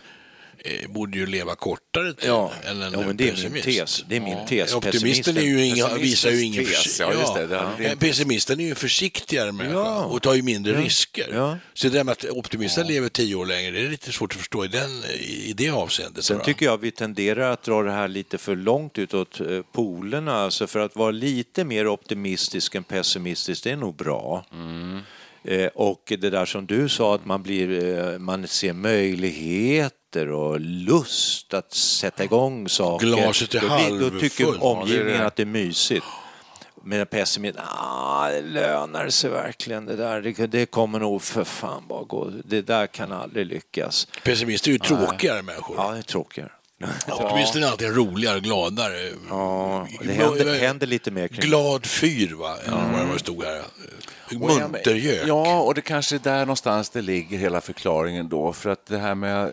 borde 0.89 1.17
ju 1.17 1.25
leva 1.25 1.55
kortare 1.55 2.13
tid 2.13 2.29
Ja, 2.29 2.51
än 2.63 2.81
en 2.81 2.93
ja 2.93 2.99
men 3.01 3.17
det 3.17 3.23
är 3.23 3.27
min 3.27 3.35
pessimist. 3.35 3.65
tes. 3.65 4.03
Det 4.09 4.15
är 4.15 4.19
min 4.21 4.45
tes. 4.47 4.73
Optimisten 4.73 5.37
är 5.37 5.41
ju 5.41 5.65
inga, 5.65 5.93
visar 5.97 6.29
ju 6.31 6.41
ingen 6.43 6.65
tes, 6.65 6.99
ja, 6.99 7.13
just 7.13 7.33
det. 7.35 7.47
Ja, 7.79 7.95
Pessimisten 7.99 8.59
är 8.59 8.63
ju 8.65 8.75
försiktigare 8.75 9.51
människa 9.51 9.73
Ja. 9.79 10.03
och 10.05 10.21
tar 10.21 10.33
ju 10.33 10.41
mindre 10.41 10.81
risker. 10.81 11.29
Ja. 11.33 11.57
Så 11.73 11.87
det 11.87 11.93
där 11.93 12.03
med 12.03 12.11
att 12.11 12.25
optimisten 12.25 12.87
lever 12.87 13.09
tio 13.09 13.35
år 13.35 13.45
längre, 13.45 13.71
det 13.71 13.85
är 13.85 13.89
lite 13.89 14.11
svårt 14.11 14.31
att 14.33 14.37
förstå 14.37 14.65
i, 14.65 14.67
den, 14.67 14.89
i 15.19 15.53
det 15.57 15.69
avseendet. 15.69 16.23
Sen 16.25 16.39
tycker 16.39 16.65
jag 16.65 16.77
vi 16.77 16.91
tenderar 16.91 17.51
att 17.51 17.63
dra 17.63 17.83
det 17.83 17.91
här 17.91 18.07
lite 18.07 18.37
för 18.37 18.55
långt 18.55 18.97
utåt 18.97 19.39
eh, 19.41 19.61
polerna. 19.73 20.33
Alltså 20.33 20.67
för 20.67 20.79
att 20.79 20.95
vara 20.95 21.11
lite 21.11 21.63
mer 21.63 21.87
optimistisk 21.87 22.75
än 22.75 22.83
pessimistisk, 22.83 23.63
det 23.63 23.71
är 23.71 23.75
nog 23.75 23.95
bra. 23.95 24.45
Eh, 24.51 24.99
Och 25.73 26.03
det 26.07 26.29
där 26.29 26.45
som 26.45 26.65
du 26.65 26.89
sa, 26.89 27.15
att 27.15 27.25
man, 27.25 27.43
blir, 27.43 27.97
eh, 27.97 28.19
man 28.19 28.47
ser 28.47 28.73
möjligheter 28.73 30.31
och 30.31 30.59
lust 30.59 31.53
att 31.53 31.73
sätta 31.73 32.23
igång 32.23 32.69
saker. 32.69 33.07
Glaset 33.07 33.55
är 33.55 33.61
då, 33.61 33.67
blir, 33.67 34.09
då 34.11 34.19
tycker 34.19 34.43
halvfullt. 34.43 34.63
omgivningen 34.63 35.21
Ja, 35.21 35.27
att 35.27 35.35
det 35.35 35.43
är 35.43 35.45
mysigt. 35.45 36.05
Men 36.83 37.05
pessimist, 37.05 37.57
ah, 37.59 38.29
det 38.29 38.41
lönar 38.41 39.09
sig 39.09 39.29
verkligen 39.29 39.85
det 39.85 39.95
där. 39.95 40.21
Det, 40.21 40.47
det 40.47 40.65
kommer 40.65 40.99
nog 40.99 41.21
för 41.21 41.43
fan 41.43 41.83
bara 41.87 42.03
gå. 42.03 42.31
Det 42.45 42.61
där 42.61 42.87
kan 42.87 43.11
aldrig 43.11 43.45
lyckas. 43.45 44.07
Pessimister 44.23 44.69
är 44.69 44.73
ju 44.73 44.79
tråkigare 44.79 45.41
människor. 45.41 45.75
Ja, 45.77 45.91
det 45.91 45.97
är 45.97 46.01
tråkigare. 46.01 46.51
Optimisten 47.07 47.63
är 47.63 47.67
alltid 47.67 47.95
roligare, 47.95 48.39
gladare. 48.39 49.11
Ja, 49.29 49.87
det 50.01 50.13
händer, 50.13 50.59
händer 50.59 50.87
lite 50.87 51.11
mer 51.11 51.27
kring 51.27 51.39
Glad 51.39 51.85
fyr, 51.85 52.33
va? 52.33 52.57
Än 52.65 53.07
vad 53.07 53.15
det 53.15 53.19
stod 53.19 53.43
här. 53.43 53.61
Muntergök. 54.31 55.27
Ja, 55.27 55.61
och 55.61 55.75
det 55.75 55.81
kanske 55.81 56.15
är 56.15 56.19
där 56.19 56.39
någonstans 56.39 56.89
det 56.89 57.01
ligger 57.01 57.37
hela 57.37 57.61
förklaringen 57.61 58.29
då. 58.29 58.53
För 58.53 58.69
att 58.69 58.85
det 58.85 58.97
här 58.97 59.15
med 59.15 59.43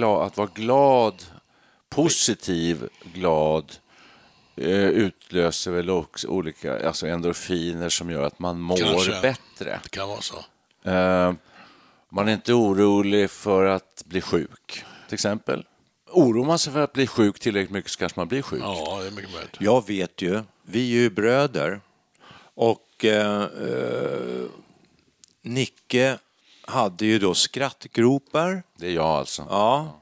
eh, 0.00 0.08
att 0.08 0.36
vara 0.36 0.50
glad, 0.54 1.22
positiv, 1.88 2.88
glad, 3.14 3.72
eh, 4.56 4.88
utlöser 4.88 5.70
väl 5.70 5.90
också 5.90 6.28
olika 6.28 6.86
alltså 6.86 7.06
endorfiner 7.06 7.88
som 7.88 8.10
gör 8.10 8.22
att 8.22 8.38
man 8.38 8.60
mår 8.60 8.76
Kanske. 8.76 9.20
bättre. 9.22 9.80
Det 9.82 9.88
kan 9.90 10.08
vara 10.08 10.20
så. 10.20 10.36
Eh, 10.90 11.32
man 12.08 12.28
är 12.28 12.32
inte 12.32 12.52
orolig 12.52 13.30
för 13.30 13.64
att 13.64 14.02
bli 14.04 14.20
sjuk, 14.20 14.84
till 15.06 15.14
exempel. 15.14 15.64
Oroar 16.10 16.46
man 16.46 16.58
sig 16.58 16.72
för 16.72 16.80
att 16.80 16.92
bli 16.92 17.06
sjuk 17.06 17.40
tillräckligt 17.40 17.70
mycket 17.70 17.90
så 17.90 17.98
kanske 17.98 18.20
man 18.20 18.28
blir 18.28 18.42
sjuk. 18.42 18.62
Ja, 18.62 18.98
det 19.00 19.06
är 19.06 19.10
mycket 19.10 19.32
möjligt. 19.32 19.56
Jag 19.58 19.86
vet 19.86 20.22
ju, 20.22 20.42
vi 20.62 20.80
är 20.80 21.00
ju 21.00 21.10
bröder 21.10 21.80
och 22.54 22.80
eh, 23.04 23.42
eh, 23.42 24.44
Nicke 25.42 26.18
hade 26.62 27.06
ju 27.06 27.18
då 27.18 27.34
skrattgropar. 27.34 28.62
Det 28.76 28.86
är 28.86 28.92
jag 28.92 29.06
alltså. 29.06 29.46
Ja, 29.50 30.01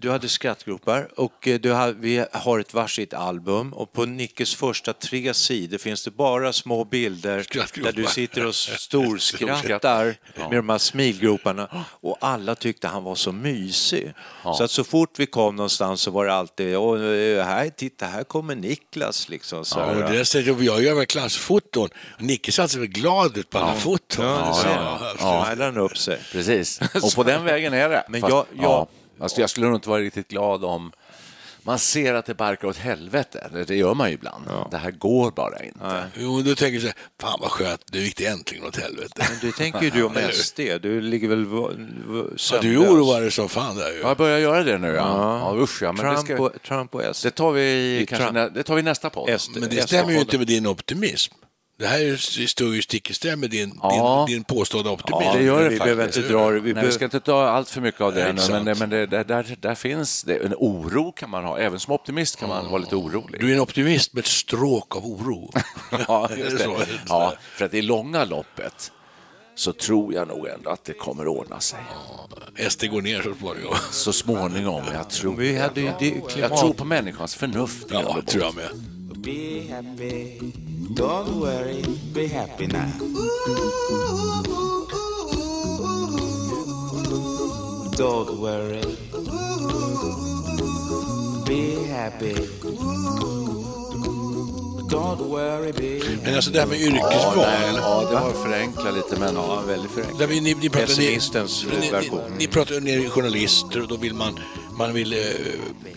du 0.00 0.10
hade 0.10 0.28
skrattgropar 0.28 1.08
och 1.20 1.48
eh, 1.48 1.60
du 1.60 1.72
har, 1.72 1.92
vi 1.92 2.24
har 2.32 2.58
ett 2.58 2.74
varsitt 2.74 3.14
album 3.14 3.72
och 3.72 3.92
på 3.92 4.04
Nickes 4.04 4.54
första 4.54 4.92
tre 4.92 5.34
sidor 5.34 5.78
finns 5.78 6.04
det 6.04 6.10
bara 6.10 6.52
små 6.52 6.84
bilder 6.84 7.46
där 7.82 7.92
du 7.92 8.04
sitter 8.04 8.46
och 8.46 8.54
storskrattar 9.18 10.16
med 10.36 10.58
de 10.58 10.68
här 10.68 10.78
smilgroparna 10.78 11.84
och 12.00 12.16
alla 12.20 12.54
tyckte 12.54 12.88
han 12.88 13.04
var 13.04 13.14
så 13.14 13.32
mysig. 13.32 14.12
Så 14.42 14.64
att 14.64 14.70
så 14.70 14.84
fort 14.84 15.18
vi 15.18 15.26
kom 15.26 15.56
någonstans 15.56 16.00
så 16.00 16.10
var 16.10 16.26
det 16.26 16.32
alltid, 16.34 16.76
Åh, 16.76 17.02
eh, 17.02 17.44
här, 17.44 17.68
titta 17.68 18.06
här 18.06 18.24
kommer 18.24 18.54
Niklas 18.54 19.28
liksom. 19.28 19.64
Så 19.64 19.78
Ja, 19.78 19.84
och 19.84 19.94
det 19.96 20.16
där 20.16 20.24
sättet, 20.24 20.62
jag 20.62 20.82
gör 20.82 20.94
väl 20.94 21.06
klassfoton. 21.06 21.88
Nicke 22.18 22.52
ser 22.52 22.62
alltid 22.62 22.92
glad 22.94 23.36
ut 23.38 23.50
på 23.50 23.58
alla 23.58 23.74
foton. 23.74 24.24
Ja, 24.24 24.48
det 24.48 24.54
ser 24.62 24.68
Ja, 24.74 24.98
jag. 25.02 25.16
ja. 25.30 25.44
Smilar 25.46 25.64
han 25.66 25.76
upp 25.78 25.98
sig. 25.98 26.18
Precis, 26.32 26.80
och 27.02 27.12
på 27.14 27.22
den 27.22 27.44
vägen 27.44 27.72
är 27.74 27.88
det. 27.88 28.04
Men 28.08 28.20
Fast, 28.20 28.30
jag- 28.32 28.46
jag- 28.54 28.64
ja, 28.64 28.88
alltså 29.20 29.40
jag 29.40 29.50
skulle 29.50 29.66
nog 29.66 29.74
inte 29.76 29.88
vara 29.88 30.00
riktigt 30.00 30.28
glad 30.28 30.64
om 30.64 30.92
man 31.62 31.78
ser 31.78 32.14
att 32.14 32.26
det 32.26 32.34
barkar 32.34 32.68
åt 32.68 32.76
helvete. 32.76 33.48
Det- 33.52 33.64
Det 33.64 33.76
gör 33.76 33.94
man 33.94 34.08
ju 34.08 34.14
ibland. 34.14 34.44
Det 34.70 34.76
här 34.76 34.90
går 34.90 35.30
bara 35.30 35.64
inte. 35.64 36.04
Jo, 36.18 36.42
då 36.42 36.54
tänker 36.54 36.72
jag 36.72 36.80
så 36.82 36.86
här, 36.86 36.96
fan 37.20 37.38
vad 37.40 37.50
skönt, 37.50 37.80
det 37.92 37.98
gick 37.98 38.16
det 38.16 38.26
äntligen 38.26 38.64
åt 38.66 38.76
helvete. 38.76 39.26
Men 39.30 39.38
du 39.40 39.52
tänker 39.52 39.82
ju 39.82 39.90
du 39.90 40.02
om 40.02 40.14
SD, 40.32 40.60
du 40.82 41.00
ligger 41.00 41.28
väl 41.28 41.44
v- 41.46 41.56
Ja, 41.56 42.36
sömnlös. 42.36 42.60
du 42.62 42.74
är 42.84 42.92
oroad 42.92 43.32
som 43.32 43.48
fan 43.48 43.76
där 43.76 43.90
ju. 43.92 43.98
Jag 44.00 44.16
börjar 44.16 44.38
göra 44.38 44.62
det 44.62 44.78
nu, 44.78 44.88
ja. 44.88 45.38
ja 45.56 45.62
usch, 45.62 45.82
ja 45.82 45.92
men 45.92 46.04
det, 46.06 46.12
Trump, 46.14 46.26
ska, 46.26 46.42
och, 46.42 46.62
Trump 46.68 46.94
och 46.94 47.16
SD. 47.16 47.24
det, 47.26 47.30
tar 47.30 47.52
vi, 47.52 47.98
Det 47.98 48.06
kanske 48.06 48.24
Trump. 48.24 48.34
nä, 48.34 48.48
det 48.48 48.62
tar 48.62 48.74
vi 48.74 48.82
nästa 48.82 49.10
podd. 49.10 49.40
SD. 49.40 49.56
Men 49.60 49.68
det 49.70 49.82
stämmer 49.82 50.12
ju 50.12 50.20
inte 50.20 50.38
med 50.38 50.46
din 50.46 50.66
optimism. 50.66 51.34
Det 51.78 51.86
här 51.86 52.00
är- 52.00 52.46
står 52.46 52.74
ju 52.74 52.82
stick 52.82 53.10
i 53.10 53.14
stäv 53.14 53.38
med 53.38 53.50
din, 53.50 53.78
Ja. 53.82 54.24
din, 54.28 54.34
din 54.36 54.44
påstådda 54.44 54.90
optimism. 54.90 55.22
Ja, 55.24 55.32
det 55.34 55.42
gör 55.42 55.62
det 55.62 55.68
vi 55.68 55.76
faktiskt. 55.76 55.84
behöver 55.96 56.06
inte 56.06 56.20
dra. 56.32 56.46
Vi 56.48 56.52
Nej, 56.52 56.60
vi 56.60 56.74
behöver- 56.74 56.92
ska 56.92 57.04
inte 57.04 57.20
ta 57.20 57.48
allt 57.48 57.68
för 57.70 57.80
mycket 57.80 58.00
av 58.00 58.14
det 58.14 58.32
Nej, 58.32 58.44
nu, 58.48 58.62
men, 58.64 58.78
men 58.78 58.90
det, 58.90 59.06
där, 59.06 59.24
där, 59.24 59.56
där 59.60 59.74
finns 59.74 60.22
det. 60.22 60.36
En 60.36 60.54
oro 60.56 61.12
kan 61.12 61.30
man 61.30 61.44
ha. 61.44 61.58
Även 61.58 61.80
som 61.80 61.92
optimist 61.94 62.36
kan 62.36 62.48
man 62.48 62.66
vara 62.70 62.78
lite 62.78 62.96
orolig. 62.96 63.40
Du 63.40 63.50
är 63.50 63.54
en 63.54 63.60
optimist 63.60 64.12
med 64.12 64.20
ett 64.20 64.26
stråk 64.30 64.96
av 64.96 65.06
oro. 65.06 65.52
Ja, 66.08 66.28
just 66.36 66.58
det 66.58 66.68
ja, 67.08 67.32
för 67.56 67.64
att 67.64 67.74
i 67.74 67.82
långa 67.82 68.24
loppet 68.24 68.92
så 69.54 69.72
tror 69.72 70.14
jag 70.14 70.28
nog 70.28 70.46
ändå 70.46 70.70
att 70.70 70.84
det 70.84 70.92
kommer 70.92 71.28
ordna 71.28 71.60
sig. 71.60 71.78
SD 72.68 72.84
går 72.86 73.02
ner 73.02 73.22
så 73.22 73.34
småningom. 73.34 73.74
Så 73.90 74.12
småningom, 74.12 74.82
jag 74.94 75.10
tror 75.10 75.36
Vi 75.36 75.58
hade 75.58 75.80
ju 75.80 75.90
det 75.98 76.08
Jag 76.08 76.30
klimat... 76.30 76.58
tror 76.60 76.72
på 76.72 76.84
människans 76.84 77.34
förnuft. 77.34 77.86
Ja, 77.90 78.18
tror 78.26 78.44
jag 78.44 78.54
med. 78.54 78.97
Be 79.16 79.66
happy, 79.70 80.38
don't 80.94 81.40
worry, 81.40 81.82
be 82.14 82.28
happy 82.28 82.66
now. 82.66 82.88
Don't 87.96 88.38
worry, 88.40 88.82
be 91.46 91.86
happy. 91.88 92.34
Don't 94.90 95.20
worry, 95.28 95.72
be 95.72 96.00
Men 96.24 96.34
alltså 96.34 96.50
det 96.50 96.60
här 96.60 96.66
med 96.66 96.78
Ja, 96.80 96.86
yrkesval. 96.86 97.36
nej, 97.36 97.74
ja, 97.76 98.00
det 98.10 98.14
var 98.14 98.32
förenkla 98.44 98.90
lite, 98.90 99.16
men... 99.20 99.34
Ja, 99.34 99.62
väldigt 99.66 99.90
förenklat. 99.90 100.30
Ni, 100.30 100.40
ni 100.40 100.68
pratar, 100.70 100.86
Pessimistens 100.86 101.66
ni, 101.80 101.90
version. 101.90 102.20
ni, 102.30 102.36
ni 102.38 102.46
pratar, 102.46 102.80
ni 102.80 102.90
är 103.04 103.08
journalister 103.08 103.82
och 103.82 103.88
då 103.88 103.96
vill 103.96 104.14
man, 104.14 104.40
man 104.78 104.94
vill 104.94 105.12
eh, 105.12 105.20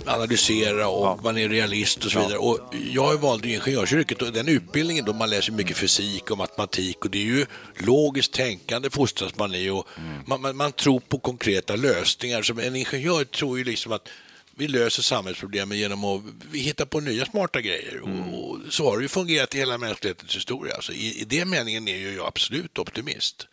analysera 0.05 0.87
och 0.87 1.23
man 1.23 1.37
är 1.37 1.49
realist 1.49 2.05
och 2.05 2.11
så 2.11 2.19
vidare. 2.19 2.37
Och 2.37 2.59
jag 2.93 3.17
valde 3.17 3.49
ingenjörsyrket 3.49 4.21
och 4.21 4.33
den 4.33 4.47
utbildningen 4.47 5.05
då 5.05 5.13
man 5.13 5.29
läser 5.29 5.51
mycket 5.51 5.77
fysik 5.77 6.31
och 6.31 6.37
matematik 6.37 7.05
och 7.05 7.11
det 7.11 7.17
är 7.17 7.25
ju 7.25 7.45
logiskt 7.75 8.33
tänkande 8.33 8.89
fostras 8.89 9.37
man 9.37 9.55
i 9.55 9.69
och 9.69 9.87
man, 10.25 10.41
man, 10.41 10.55
man 10.55 10.71
tror 10.71 10.99
på 10.99 11.19
konkreta 11.19 11.75
lösningar. 11.75 12.41
Som 12.41 12.59
en 12.59 12.75
ingenjör 12.75 13.23
tror 13.23 13.57
ju 13.57 13.63
liksom 13.63 13.91
att 13.91 14.09
vi 14.55 14.67
löser 14.67 15.03
samhällsproblemen 15.03 15.77
genom 15.77 16.03
att 16.05 16.21
vi 16.51 16.59
hittar 16.59 16.85
på 16.85 16.99
nya 16.99 17.25
smarta 17.25 17.61
grejer. 17.61 18.01
Och, 18.01 18.09
och 18.39 18.57
så 18.69 18.89
har 18.89 18.97
det 18.97 19.03
ju 19.03 19.09
fungerat 19.09 19.55
i 19.55 19.57
hela 19.57 19.77
mänsklighetens 19.77 20.35
historia. 20.35 20.81
Så 20.81 20.91
i, 20.91 21.21
I 21.21 21.25
det 21.25 21.45
meningen 21.45 21.87
är 21.87 21.97
ju 21.97 22.15
jag 22.15 22.27
absolut 22.27 22.79
optimist. 22.79 23.47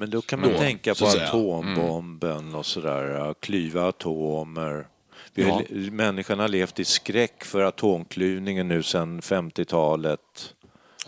Men 0.00 0.10
då 0.10 0.22
kan 0.22 0.40
man 0.40 0.52
Då, 0.52 0.58
tänka 0.58 0.94
på 0.94 1.06
atombomben 1.06 2.54
och 2.54 2.66
sådär, 2.66 3.04
ja, 3.04 3.34
klyva 3.34 3.88
atomer. 3.88 4.86
Vi 5.34 5.42
har, 5.42 5.90
Människan 5.90 6.38
har 6.38 6.48
levt 6.48 6.78
i 6.78 6.84
skräck 6.84 7.44
för 7.44 7.62
atomklyvningen 7.62 8.68
nu 8.68 8.82
sedan 8.82 9.20
50-talet. 9.20 10.54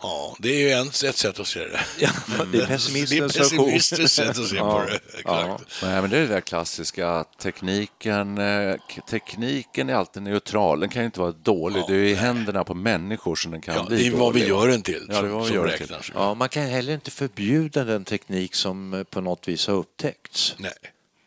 Ja, 0.03 0.37
det 0.39 0.49
är 0.49 0.59
ju 0.59 0.71
en, 0.71 0.89
ett 0.89 0.95
sätt 1.17 1.41
att 1.41 1.47
se 1.47 1.61
det. 1.61 1.81
Ja, 1.99 2.11
det 2.53 2.59
är 2.59 2.67
pessimistens 2.67 3.33
Det 3.33 3.39
är 3.39 3.43
pessimistiskt 3.43 4.11
sätt 4.15 4.29
att 4.39 4.47
se 4.49 4.59
på 4.59 4.83
det. 4.89 5.19
Exakt. 5.19 5.65
Nej, 5.83 6.01
men 6.01 6.11
det 6.11 6.17
är 6.17 6.21
det 6.21 6.27
där 6.27 6.41
klassiska 6.41 7.25
tekniken, 7.43 8.39
eh, 8.39 8.75
tekniken 9.11 9.89
är 9.91 9.95
alltid 9.95 10.23
neutral. 10.23 10.81
Den 10.81 10.89
kan 10.89 11.03
ju 11.03 11.07
inte 11.07 11.21
vara 11.21 11.33
dålig. 11.33 11.83
det 11.89 11.95
är 11.95 11.99
i 11.99 12.15
händerna 12.15 12.65
på 12.65 12.75
människor 12.75 13.35
som 13.37 13.51
den 13.53 13.61
kan 13.61 13.75
Ja, 13.75 13.85
bli 13.85 13.97
det 13.97 14.07
är 14.07 14.11
vad 14.19 14.33
vi 14.35 14.41
dålig. 14.41 14.49
gör 14.51 14.69
den 14.69 14.83
till 14.83 15.07
Ja, 15.11 15.23
det 15.23 15.29
är 15.29 15.31
vad 15.33 15.49
vi 15.49 15.55
gör 15.55 15.67
den 15.67 15.77
till. 15.79 15.87
räknas. 15.87 16.11
Ja, 16.15 16.35
man 16.35 16.49
kan 16.49 16.63
heller 16.63 16.95
inte 16.95 17.11
förbjuda 17.11 17.85
den 17.85 18.05
teknik 18.05 18.55
som 18.55 18.95
eh, 18.95 19.03
på 19.03 19.21
något 19.21 19.49
vis 19.49 19.67
har 19.67 19.75
upptäckts. 19.75 20.55
Nej. 20.59 20.73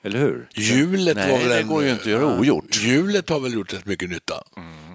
Eller 0.06 0.20
hur? 0.20 0.48
Hjulet 0.54 1.18
var 1.18 1.38
väl 1.38 1.50
det 1.50 1.60
en, 1.60 1.68
går 1.68 1.84
ju 1.84 1.90
inte 1.90 2.02
att 2.02 2.08
göra 2.08 2.38
ogjort. 2.40 2.76
Hjulet 2.76 3.30
har 3.30 3.40
väl 3.40 3.54
gjort 3.54 3.74
rätt 3.74 3.86
mycket 3.86 4.10
nytta. 4.10 4.44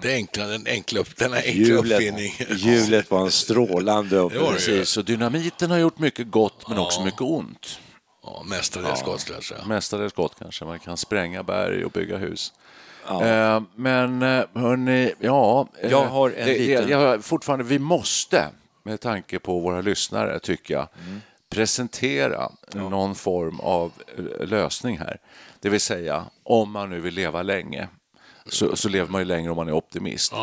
Det 0.01 0.13
enkla, 0.13 0.47
den 0.47 0.67
enkla, 0.67 1.03
denna 1.17 1.35
enkla 1.35 1.51
Hjulet, 1.51 1.91
uppfinning. 1.99 2.33
hjulet 2.49 3.11
var 3.11 3.21
en 3.21 3.31
strålande. 3.31 4.29
Precis, 4.53 4.97
och 4.97 5.05
dynamiten 5.05 5.71
har 5.71 5.77
gjort 5.77 5.99
mycket 5.99 6.31
gott 6.31 6.67
men 6.69 6.77
också 6.77 7.01
mycket 7.03 7.21
ont. 7.21 7.79
Ja, 8.23 8.43
mestadels 8.45 9.03
gott 9.03 9.21
skulle 9.21 9.37
jag 9.37 9.43
säga. 9.43 9.65
Mestadels 9.65 10.13
gott 10.13 10.35
kanske. 10.39 10.65
Man 10.65 10.79
kan 10.79 10.97
spränga 10.97 11.43
berg 11.43 11.85
och 11.85 11.91
bygga 11.91 12.17
hus. 12.17 12.53
Eh, 13.09 13.61
men 13.75 14.21
eh, 14.21 14.43
hörni, 14.53 15.13
ja. 15.19 15.67
eh, 15.81 15.91
Jag 15.91 16.05
har 16.05 16.29
en 16.29 16.45
det, 16.47 16.57
liten- 16.57 16.89
Jag, 16.89 17.23
fortfarande, 17.25 17.65
vi 17.65 17.79
måste, 17.79 18.47
med 18.83 18.99
tanke 18.99 19.39
på 19.39 19.59
våra 19.59 19.81
lyssnare, 19.81 20.39
tycker 20.39 20.73
jag, 20.73 20.87
Mm. 21.07 21.21
Presentera 21.51 22.51
någon 22.73 23.15
form 23.15 23.59
av 23.59 23.91
eh, 24.17 24.47
lösning 24.47 24.97
här. 24.97 25.17
Det 25.59 25.69
vill 25.69 25.81
säga, 25.81 26.25
om 26.43 26.71
man 26.71 26.89
nu 26.89 26.99
vill 26.99 27.13
leva 27.13 27.41
länge, 27.43 27.87
så, 28.45 28.75
så 28.75 28.89
lever 28.89 29.11
man 29.11 29.21
ju 29.21 29.25
längre 29.25 29.51
om 29.51 29.55
man 29.55 29.67
är 29.67 29.73
optimist. 29.73 30.33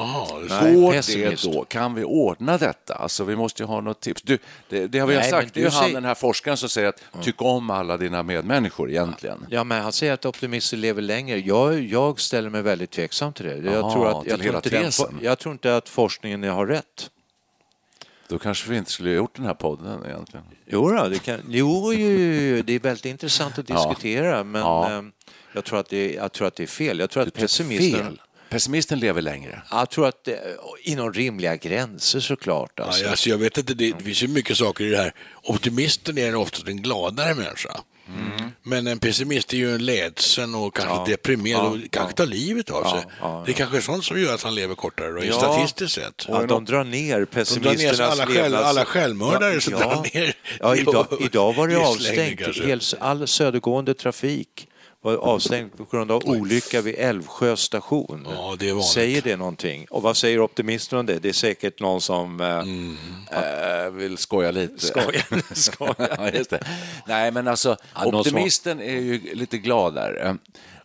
Nej, 0.48 0.74
Går 0.74 0.92
pessimist. 0.92 1.44
det 1.44 1.52
då? 1.52 1.64
Kan 1.64 1.94
vi 1.94 2.04
ordna 2.04 2.58
detta? 2.58 2.94
Alltså, 2.94 3.24
vi 3.24 3.36
måste 3.36 3.62
ju 3.62 3.66
ha 3.66 3.80
något 3.80 4.00
tips. 4.00 4.22
Du, 4.22 4.38
det, 4.68 4.86
det 4.86 4.98
har 4.98 5.06
vi 5.06 5.16
Nej, 5.16 5.30
sagt, 5.30 5.54
det 5.54 5.60
är 5.60 5.64
ju 5.64 5.70
han, 5.70 5.92
den 5.92 6.04
här 6.04 6.14
forskaren 6.14 6.56
som 6.56 6.68
säger 6.68 6.88
att 6.88 7.02
tyck 7.22 7.42
om 7.42 7.70
alla 7.70 7.96
dina 7.96 8.22
medmänniskor 8.22 8.90
egentligen. 8.90 9.46
Ja, 9.50 9.64
men 9.64 9.82
han 9.82 9.92
säger 9.92 10.12
att 10.12 10.26
optimister 10.26 10.76
lever 10.76 11.02
längre. 11.02 11.38
Jag, 11.38 11.80
jag 11.80 12.20
ställer 12.20 12.50
mig 12.50 12.62
väldigt 12.62 12.90
tveksam 12.90 13.32
till 13.32 13.46
det. 13.46 13.56
Jag, 13.56 13.74
Jaha, 13.74 13.92
tror, 13.92 14.08
att, 14.08 14.26
jag, 14.26 14.40
tror 14.40 14.56
inte 14.56 14.70
den, 14.70 14.92
jag 15.22 15.38
tror 15.38 15.52
inte 15.52 15.76
att 15.76 15.88
forskningen 15.88 16.44
har 16.44 16.66
rätt. 16.66 17.10
Då 18.28 18.38
kanske 18.38 18.70
vi 18.70 18.76
inte 18.76 18.90
skulle 18.90 19.08
ha 19.10 19.16
gjort 19.16 19.36
den 19.36 19.44
här 19.44 19.54
podden 19.54 20.04
egentligen. 20.06 20.44
Jo, 20.66 20.90
då, 20.90 21.08
det, 21.08 21.18
kan, 21.18 21.40
jo, 21.48 21.92
jo, 21.92 22.08
jo, 22.10 22.62
det 22.62 22.72
är 22.72 22.78
väldigt 22.80 23.04
intressant 23.04 23.58
att 23.58 23.68
Ja. 23.68 23.76
diskutera, 23.88 24.44
men 24.44 24.60
Ja. 24.62 24.92
eh, 24.98 25.02
jag, 25.52 25.64
tror 25.64 25.78
att 25.78 25.88
det, 25.88 26.12
jag 26.14 26.32
tror 26.32 26.48
att 26.48 26.56
det 26.56 26.62
är 26.62 26.66
fel. 26.66 26.98
Jag 26.98 27.10
tror 27.10 27.22
att 27.22 27.34
pessimisten... 27.34 28.04
Fel. 28.06 28.20
Pessimisten 28.50 28.98
lever 29.00 29.22
längre. 29.22 29.62
Jag 29.70 29.90
tror 29.90 30.06
att 30.08 30.24
det, 30.24 30.56
inom 30.82 31.12
rimliga 31.12 31.56
gränser 31.56 32.20
såklart. 32.20 32.80
Alltså. 32.80 33.04
Ja, 33.04 33.10
alltså, 33.10 33.28
jag 33.30 33.38
vet 33.38 33.58
inte, 33.58 33.74
det, 33.74 33.92
det 33.92 34.04
finns 34.04 34.22
ju 34.22 34.28
mycket 34.28 34.56
saker 34.56 34.84
i 34.84 34.90
det 34.90 34.96
här. 34.96 35.12
Optimisten 35.42 36.18
är 36.18 36.34
oftast 36.34 36.68
en 36.68 36.82
gladare 36.82 37.34
människa. 37.34 37.80
Men 38.62 38.86
en 38.86 38.98
pessimist 38.98 39.52
är 39.52 39.56
ju 39.56 39.74
en 39.74 39.84
ledsen 39.84 40.54
och 40.54 40.76
kanske 40.76 41.10
deprimerad 41.10 41.66
och 41.66 41.78
kanske 41.90 42.14
tar 42.14 42.26
livet 42.26 42.70
av 42.70 42.84
sig. 42.84 43.04
Det 43.46 43.52
är 43.52 43.54
kanske 43.54 43.80
sånt 43.80 44.04
som 44.04 44.20
gör 44.20 44.34
att 44.34 44.42
han 44.42 44.54
lever 44.54 44.74
kortare 44.74 45.12
då, 45.12 45.24
Ja. 45.24 45.32
statistiskt 45.32 45.94
sett. 45.94 46.30
Att 46.30 46.48
de 46.48 46.64
drar 46.64 46.84
ner 46.84 47.18
De 47.18 47.20
drar 47.20 47.20
ner 47.20 47.24
pessimisternas 47.24 48.00
alla, 48.00 48.26
själv, 48.26 48.56
alla 48.56 48.84
självmördare 48.84 49.60
som 49.60 49.72
ja. 49.72 49.78
drar 49.78 50.02
ner. 50.14 50.34
Ja, 50.60 50.76
idag, 50.76 51.06
idag 51.20 51.52
var 51.52 51.68
det 51.68 51.76
avstängt. 51.76 52.94
All 53.00 53.28
södergående 53.28 53.94
trafik 53.94 54.68
var 55.02 55.14
avstängd 55.16 55.76
på 55.76 55.84
grund 55.84 56.10
av 56.12 56.22
olycka 56.26 56.80
vid 56.80 56.94
Älvsjö 56.98 57.56
station. 57.56 58.26
Ja, 58.30 58.56
det 58.58 58.68
är 58.68 58.72
vanligt. 58.72 58.88
Säger 58.88 59.22
det 59.22 59.36
någonting? 59.36 59.86
Och 59.90 60.02
vad 60.02 60.16
säger 60.16 60.40
optimisterna 60.40 61.00
om 61.00 61.06
det? 61.06 61.18
Det 61.18 61.28
är 61.28 61.32
säkert 61.32 61.80
någon 61.80 62.00
som... 62.00 62.40
eh, 62.40 62.62
Eh, 63.30 63.90
vill 63.90 64.18
skoja 64.18 64.50
lite. 64.50 64.86
Skojar. 64.86 65.54
Skojar. 65.54 65.94
ja, 66.18 66.30
just 66.30 66.50
det. 66.50 66.66
Nej, 67.06 67.30
men 67.30 67.48
alltså, 67.48 67.76
optimisten 68.04 68.80
är 68.80 69.00
ju 69.00 69.34
lite 69.34 69.58
gladare. 69.58 70.36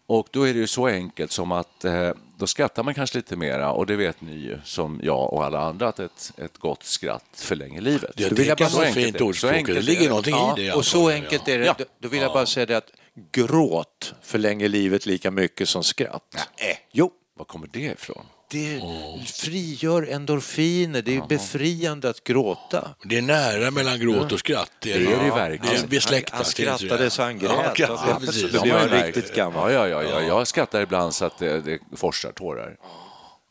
Och 0.07 0.27
då 0.31 0.43
är 0.47 0.53
det 0.53 0.59
ju 0.59 0.67
så 0.67 0.87
enkelt 0.87 1.31
som 1.31 1.51
att 1.51 1.85
eh, 1.85 2.09
då 2.37 2.47
skrattar 2.47 2.83
man 2.83 2.93
kanske 2.93 3.17
lite 3.17 3.35
mera 3.35 3.71
och 3.71 3.85
det 3.85 3.95
vet 3.95 4.21
ni 4.21 4.31
ju 4.35 4.57
som 4.63 4.99
jag 5.03 5.33
och 5.33 5.43
alla 5.45 5.59
andra 5.59 5.87
att 5.87 5.99
ett, 5.99 6.31
ett 6.37 6.57
gott 6.57 6.83
skratt 6.83 7.25
förlänger 7.33 7.81
livet. 7.81 8.11
Ja, 8.15 8.29
Då 8.29 8.35
det 8.35 8.41
vill 8.41 8.47
jag 8.47 8.57
bara- 8.57 8.69
så 8.69 8.81
fint 8.83 9.21
ordspråk. 9.21 9.65
Det 9.67 9.81
ligger 9.81 10.09
någonting 10.09 10.35
i 10.35 10.53
det, 10.55 10.71
och 10.73 10.85
så 10.85 11.09
enkelt 11.09 11.47
ja. 11.47 11.53
är 11.53 11.59
det. 11.59 11.65
Ja. 11.65 11.75
Då- 11.99 12.07
vill 12.09 12.21
jag 12.21 12.33
bara 12.33 12.45
säga 12.45 12.65
det 12.65 12.77
att 12.77 12.91
gråt 13.31 14.13
förlänger 14.21 14.69
livet 14.69 15.05
lika 15.05 15.31
mycket 15.31 15.69
som 15.69 15.83
skratt. 15.83 16.47
Jo, 16.91 17.11
Var 17.37 17.45
kommer 17.45 17.69
det 17.73 17.79
ifrån? 17.79 18.25
Det 18.53 18.81
frigör 19.27 20.07
endorfiner. 20.11 21.01
Det 21.01 21.15
är 21.17 21.21
befriande 21.27 22.09
att 22.09 22.23
gråta. 22.23 22.95
Det 23.03 23.17
är 23.17 23.21
nära 23.21 23.71
mellan 23.71 23.99
gråt 23.99 24.31
och 24.31 24.39
skratt. 24.39 24.71
Det 24.79 24.93
är 24.93 24.99
Det 24.99 25.05
är 25.05 25.17
det 25.17 25.21
ju 25.23 25.27
Ja, 25.27 25.35
verkligen. 25.35 25.75
Det 25.75 25.81
är 25.81 25.87
besläktat. 25.87 26.33
Han, 26.33 26.43
det 26.43 26.49
skrattade 26.49 27.03
det. 27.03 27.09
så 27.09 27.21
han 27.21 27.39
grät. 27.39 27.51
Ja, 27.51 27.73
ja, 27.77 27.87
Alltså, 27.87 28.19
precis. 28.25 28.53
Ja, 28.53 28.59
han 28.59 28.89
märker 28.89 29.05
riktigt 29.05 29.27
det. 29.27 29.35
gammal. 29.35 29.73
Ja, 29.73 29.87
ja, 29.87 30.03
ja, 30.03 30.09
ja. 30.09 30.21
Jag 30.21 30.47
skrattar 30.47 30.81
ibland 30.81 31.13
så 31.13 31.25
att 31.25 31.37
det, 31.37 31.61
det 31.61 31.79
forsar 31.95 32.31
tårar. 32.31 32.75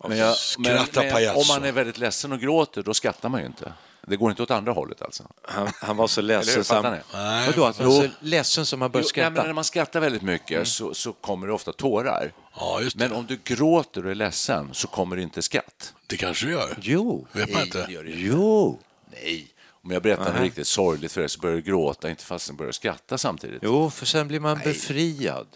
Men, 0.09 0.19
jag, 0.19 0.37
men, 0.59 0.87
men 0.95 1.37
om 1.37 1.45
man 1.49 1.65
är 1.65 1.73
väldigt 1.73 1.99
ledsen 1.99 2.33
och 2.33 2.41
gråter, 2.41 2.83
då 2.83 2.95
skrattar 2.95 3.29
man 3.29 3.41
ju 3.41 3.47
inte. 3.47 3.73
Det 4.07 4.17
går 4.17 4.31
inte 4.31 4.43
åt 4.43 4.51
andra 4.51 4.73
hållet 4.73 5.03
alltså. 5.03 5.25
Han, 5.43 5.69
han 5.81 5.97
var 5.97 6.07
så 6.09 6.21
ledsen. 6.21 6.85
han- 6.85 6.93
ni? 6.93 6.99
Vadå, 7.47 7.65
att 7.65 7.77
han 7.79 7.87
var 7.87 8.03
så 8.03 8.09
ledsen 8.21 8.67
som 8.67 8.81
han 8.83 8.91
började 8.91 9.09
Jo, 9.09 9.13
nej, 9.17 9.25
men 9.25 9.33
skratta? 9.35 9.47
när 9.47 9.55
man 9.55 9.65
skrattar 9.65 10.01
väldigt 10.01 10.23
mycket 10.23 10.69
så, 10.69 10.95
så 10.95 11.13
kommer 11.13 11.47
det 11.47 11.53
ofta 11.53 11.73
tårar. 11.73 12.33
Ja, 12.57 12.81
just 12.81 12.99
det. 12.99 13.09
Men 13.09 13.17
om 13.19 13.27
du 13.27 13.39
gråter 13.45 14.05
och 14.05 14.11
är 14.11 14.15
ledsen 14.15 14.69
så 14.73 14.87
kommer 14.89 15.17
det 15.17 15.23
inte 15.23 15.43
skratt. 15.43 15.95
Det 16.07 16.17
kanske 16.17 16.47
det 16.47 16.53
gör. 16.53 16.79
Jo. 16.81 17.27
Vet 17.33 17.53
man 17.53 17.63
inte. 17.63 17.87
Jo. 18.05 18.79
Nej. 19.13 19.49
Om 19.85 19.91
jag 19.91 20.03
berättar 20.03 20.33
något 20.33 20.41
riktigt 20.43 20.67
sorgligt 20.67 21.13
för 21.13 21.21
dig 21.21 21.29
så 21.31 21.41
börjar 21.41 21.57
du 21.57 21.63
gråta, 21.63 22.11
inte 22.11 22.25
fast 22.25 22.47
du 22.49 22.53
börjar 22.53 22.73
skratta 22.73 23.19
samtidigt. 23.19 23.59
Jo, 23.63 23.91
för 23.91 24.07
sen 24.07 24.29
blir 24.29 24.41
man 24.41 24.59
befriad. 24.59 25.47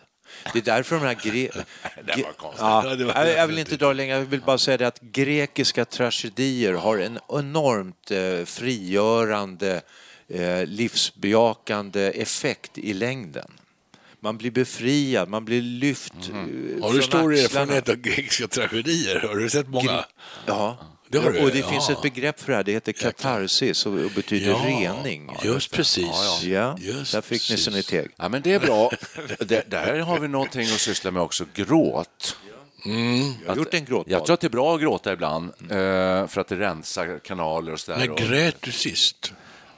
Det 0.52 0.58
är 0.58 0.62
därför 0.62 0.96
de 0.96 1.04
här... 1.06 1.14
Gre... 1.14 1.48
Det 2.16 2.22
var 2.22 2.32
konstigt. 2.32 2.60
Ja, 2.60 2.94
det 2.98 3.04
var- 3.04 3.14
jag, 3.14 3.28
jag 3.38 3.46
vill 3.46 3.58
inte 3.58 3.76
dra 3.76 3.92
längre, 3.92 4.16
jag 4.18 4.24
vill 4.24 4.40
bara 4.40 4.58
säga 4.58 4.76
det 4.76 4.86
att 4.86 5.00
grekiska 5.00 5.84
tragedier 5.84 6.72
har 6.72 6.98
en 6.98 7.18
enormt 7.28 8.10
eh, 8.10 8.44
frigörande, 8.44 9.80
eh, 10.28 10.66
livsbejakande 10.66 12.10
effekt 12.10 12.78
i 12.78 12.92
längden. 12.94 13.50
Man 14.20 14.38
blir 14.38 14.50
befriad, 14.50 15.28
man 15.28 15.44
blir 15.44 15.62
lyft 15.62 16.12
Mhm. 16.32 16.78
Har 16.82 16.92
du 16.92 17.02
stor 17.02 17.34
erfarenhet 17.34 17.88
av 17.88 17.94
grekiska 17.96 18.48
tragedier? 18.48 19.20
Har 19.28 19.34
du 19.34 19.50
sett 19.50 19.68
många? 19.68 20.04
Ja, 20.46 20.78
Det 21.08 21.18
har 21.18 21.30
du, 21.30 21.44
och 21.44 21.50
det 21.50 21.58
ja. 21.58 21.68
finns 21.68 21.90
ett 21.90 22.02
begrepp 22.02 22.40
för 22.40 22.52
det 22.52 22.56
här, 22.56 22.64
det 22.64 22.72
heter 22.72 22.92
katarsis 22.92 23.86
och 23.86 23.92
betyder 23.92 24.54
rening. 24.54 25.36
Just 25.44 25.72
precis. 25.72 26.42
Ja, 26.44 26.76
Just 26.78 27.12
där 27.12 27.20
fick 27.20 27.50
ni 27.50 27.56
så 27.56 27.70
ni 27.70 27.76
precis. 27.76 27.90
teg. 27.90 28.10
Ja, 28.16 28.28
men 28.28 28.42
det 28.42 28.52
är 28.52 28.60
bra. 28.60 28.90
Det, 29.38 29.70
där 29.70 29.98
har 29.98 30.18
vi 30.20 30.28
någonting 30.28 30.62
att 30.62 30.80
syssla 30.80 31.10
med 31.10 31.22
också, 31.22 31.44
gråt. 31.54 32.36
Jag 33.44 33.48
har 33.52 33.56
gjort 33.56 33.74
en 33.74 33.84
gråtbad. 33.84 34.12
Jag 34.12 34.26
tror 34.26 34.34
att 34.34 34.40
det 34.40 34.46
är 34.46 34.50
bra 34.50 34.74
att 34.74 34.80
gråta 34.80 35.12
ibland, 35.12 35.52
eh, 35.60 36.26
för 36.26 36.38
att 36.38 36.48
det 36.48 36.56
rensar 36.56 37.18
kanaler 37.18 37.72
och 37.72 37.80
sådär. 37.80 37.98
När 37.98 38.16
grät 38.16 38.56
du 38.60 38.72
sist? 38.72 39.32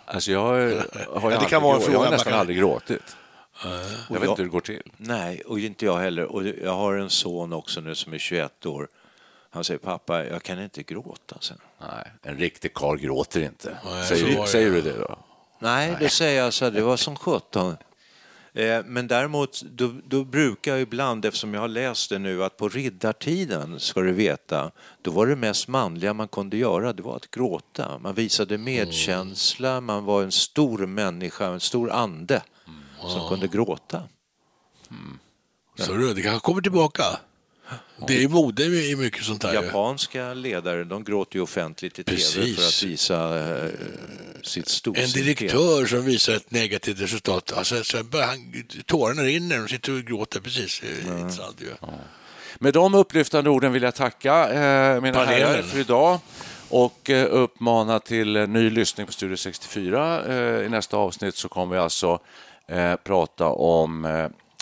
Alltså 0.05 0.33
jag 0.33 0.41
har 0.41 0.57
ju 0.57 0.69
det 1.41 1.47
kan 1.49 1.63
vara 1.63 1.77
en 1.77 1.83
fråga 1.83 1.97
jag 1.99 2.05
har 2.05 2.11
nästan 2.11 2.33
kan- 2.33 2.41
aldrig 2.41 2.59
gråtit. 2.59 3.17
Jag 3.63 3.71
vet 3.71 3.89
jag- 4.09 4.25
inte 4.25 4.43
hur 4.43 4.49
det 4.49 4.53
går 4.53 4.61
till. 4.61 4.83
Nej, 4.97 5.43
och 5.47 5.59
inte 5.59 5.85
jag 5.85 5.99
heller. 5.99 6.25
Och 6.25 6.47
jag 6.47 6.75
har 6.75 6.95
en 6.95 7.11
son 7.11 7.53
också 7.53 7.81
nu 7.81 7.95
som 7.95 8.13
är 8.13 8.19
21 8.19 8.67
år. 8.67 8.89
Han 9.51 9.65
säger 9.65 9.79
pappa, 9.79 10.25
jag 10.25 10.43
kan 10.43 10.63
inte 10.63 10.83
gråta. 10.83 11.37
Sen. 11.41 11.59
Nej, 11.81 12.13
en 12.23 12.39
riktig 12.39 12.75
karl 12.75 12.99
gråter 12.99 13.41
inte. 13.43 13.79
Nej, 13.85 14.07
säger 14.07 14.47
säger 14.47 14.71
du 14.71 14.81
det 14.83 14.99
då? 14.99 15.19
Nej, 15.59 15.97
det 16.01 16.09
säger 16.09 16.43
jag 16.43 16.53
så 16.53 16.71
det 16.71 16.83
var 16.83 16.97
som 16.97 17.17
17. 17.17 17.77
Eh, 18.55 18.85
Men 18.85 19.09
däremot, 19.09 19.63
då, 19.63 19.95
då 20.05 20.25
brukar 20.25 20.71
jag 20.73 20.81
ibland, 20.81 21.25
eftersom 21.25 21.55
jag 21.55 21.61
har 21.61 21.69
läst 21.69 22.11
det 22.11 22.19
nu, 22.19 22.45
att 22.45 22.57
på 22.57 22.69
riddartiden, 22.69 23.81
ska 23.81 24.01
du 24.01 24.13
veta, 24.13 24.71
då 25.03 25.11
var 25.11 25.27
det 25.27 25.37
mest 25.37 25.69
manliga 25.69 26.15
man 26.15 26.29
kunde 26.29 26.57
göra, 26.57 26.93
det 26.93 27.03
var 27.03 27.17
att 27.17 27.31
gråta. 27.31 27.99
Man 27.99 28.15
visade 28.15 28.59
medkänsla, 28.59 29.81
man 29.81 30.05
var 30.05 30.23
en 30.23 30.33
stor 30.33 30.87
människa, 30.87 31.47
en 31.47 31.61
stor 31.61 31.91
ande 31.91 32.43
som 33.01 33.29
kunde 33.29 33.47
gråta. 33.49 34.03
Så 35.79 35.93
du, 35.93 36.15
det 36.15 36.23
kanske 36.23 36.41
kommer 36.47 36.63
tillbaka. 36.63 37.05
Det 38.07 38.17
är 38.17 38.21
ju 38.21 38.29
mode 38.29 38.65
i 38.65 38.97
mycket 38.97 39.25
sånt 39.25 39.43
här. 39.43 39.55
Japanska 39.55 40.35
ledare, 40.35 40.85
de 40.85 41.05
gråter 41.05 41.37
ju 41.37 41.43
offentligt 41.43 41.99
i 41.99 42.05
tv 42.05 42.17
Precis. 42.17 42.57
för 42.57 42.63
att 42.63 42.83
visa 42.91 43.39
eh, 43.39 43.71
sitt 44.43 44.65
En 44.67 44.71
storsinthet. 44.71 45.15
direktör 45.15 45.87
som 45.87 46.05
visar 46.05 46.33
ett 46.33 46.51
negativt 46.51 47.01
resultat, 47.01 47.53
alltså, 47.57 47.85
så 47.85 48.05
börjar 48.05 48.27
han, 48.27 48.53
tårarna 48.87 49.23
rinner 49.23 49.63
och 49.63 49.71
sitter 49.71 49.93
och 49.99 50.05
gråter 50.05 50.41
precis. 50.41 50.83
Är 50.83 51.19
intressant 51.19 51.57
ju. 51.61 51.89
Med 52.59 52.73
de 52.75 52.95
upplyftande 52.95 53.51
orden 53.51 53.73
vill 53.73 53.83
jag 53.83 53.95
tacka 53.95 54.49
eh, 54.49 55.01
mina 55.01 55.19
Panelen. 55.19 55.49
herrar 55.49 55.63
för 55.63 55.79
idag 55.79 56.19
och 56.69 57.11
eh, 57.11 57.27
uppmana 57.31 58.01
till 58.01 58.37
eh, 58.37 58.47
ny 58.49 58.71
lyssning 58.71 59.07
på 59.07 59.13
Studio 59.13 59.37
64. 59.37 60.25
Eh, 60.27 60.67
I 60.67 60.69
nästa 60.69 60.97
avsnitt 60.97 61.35
så 61.37 61.49
kommer 61.49 61.75
vi 61.77 61.81
alltså 61.81 62.19
prata 63.05 63.47
om 63.47 64.05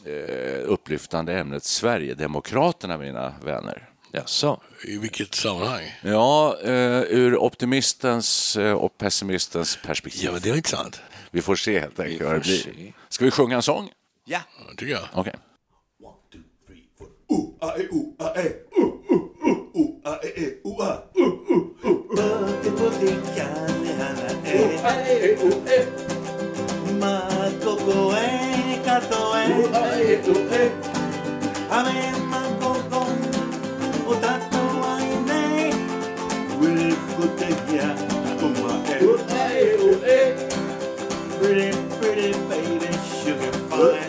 eh, 0.07 0.71
upplyftande 0.71 1.39
ämnet 1.39 1.65
Sverigedemokraterna, 1.65 2.99
mina 2.99 3.35
vänner. 3.45 3.89
Jaså? 4.13 4.61
I 4.85 4.99
vilket 4.99 5.35
sammanhang? 5.35 5.85
Ja, 6.03 6.57
eh, 6.65 7.01
ur 7.03 7.37
optimistens 7.37 8.57
eh, 8.57 8.73
och 8.73 8.99
pessimistens 8.99 9.79
perspektiv. 9.85 10.25
Ja, 10.25 10.33
men 10.33 10.41
det 10.41 10.51
var 10.51 10.57
intressant. 10.57 11.01
Vi 11.31 11.43
får 11.43 11.57
se 11.57 11.81
helt 11.81 12.01
enkelt 12.01 12.23
vad 12.23 12.35
det 12.35 12.41
blir. 12.41 12.93
Ska 13.09 13.25
vi 13.25 13.31
sjunga 13.31 13.57
en 13.57 13.63
sång? 13.63 13.91
Ja. 14.25 14.41
Ja, 14.59 14.75
tycker 14.77 14.93
jag. 14.93 15.03
Okej. 15.13 15.35
utato 28.97 29.37
e 29.37 30.13
eh. 30.55 30.71
Ave 31.71 32.13
makoko 32.31 33.07
utato 34.09 34.63
aine. 34.97 35.75
Wilkutekia 36.61 37.89
kuma 38.41 38.73
e 38.89 40.35
Pretty 41.39 41.71
pretty 42.01 42.33
baby 42.49 42.91
sugar 43.21 43.53
fine 43.69 44.09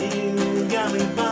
You 0.00 0.68
got 0.68 0.92
me 0.92 1.02
by 1.16 1.31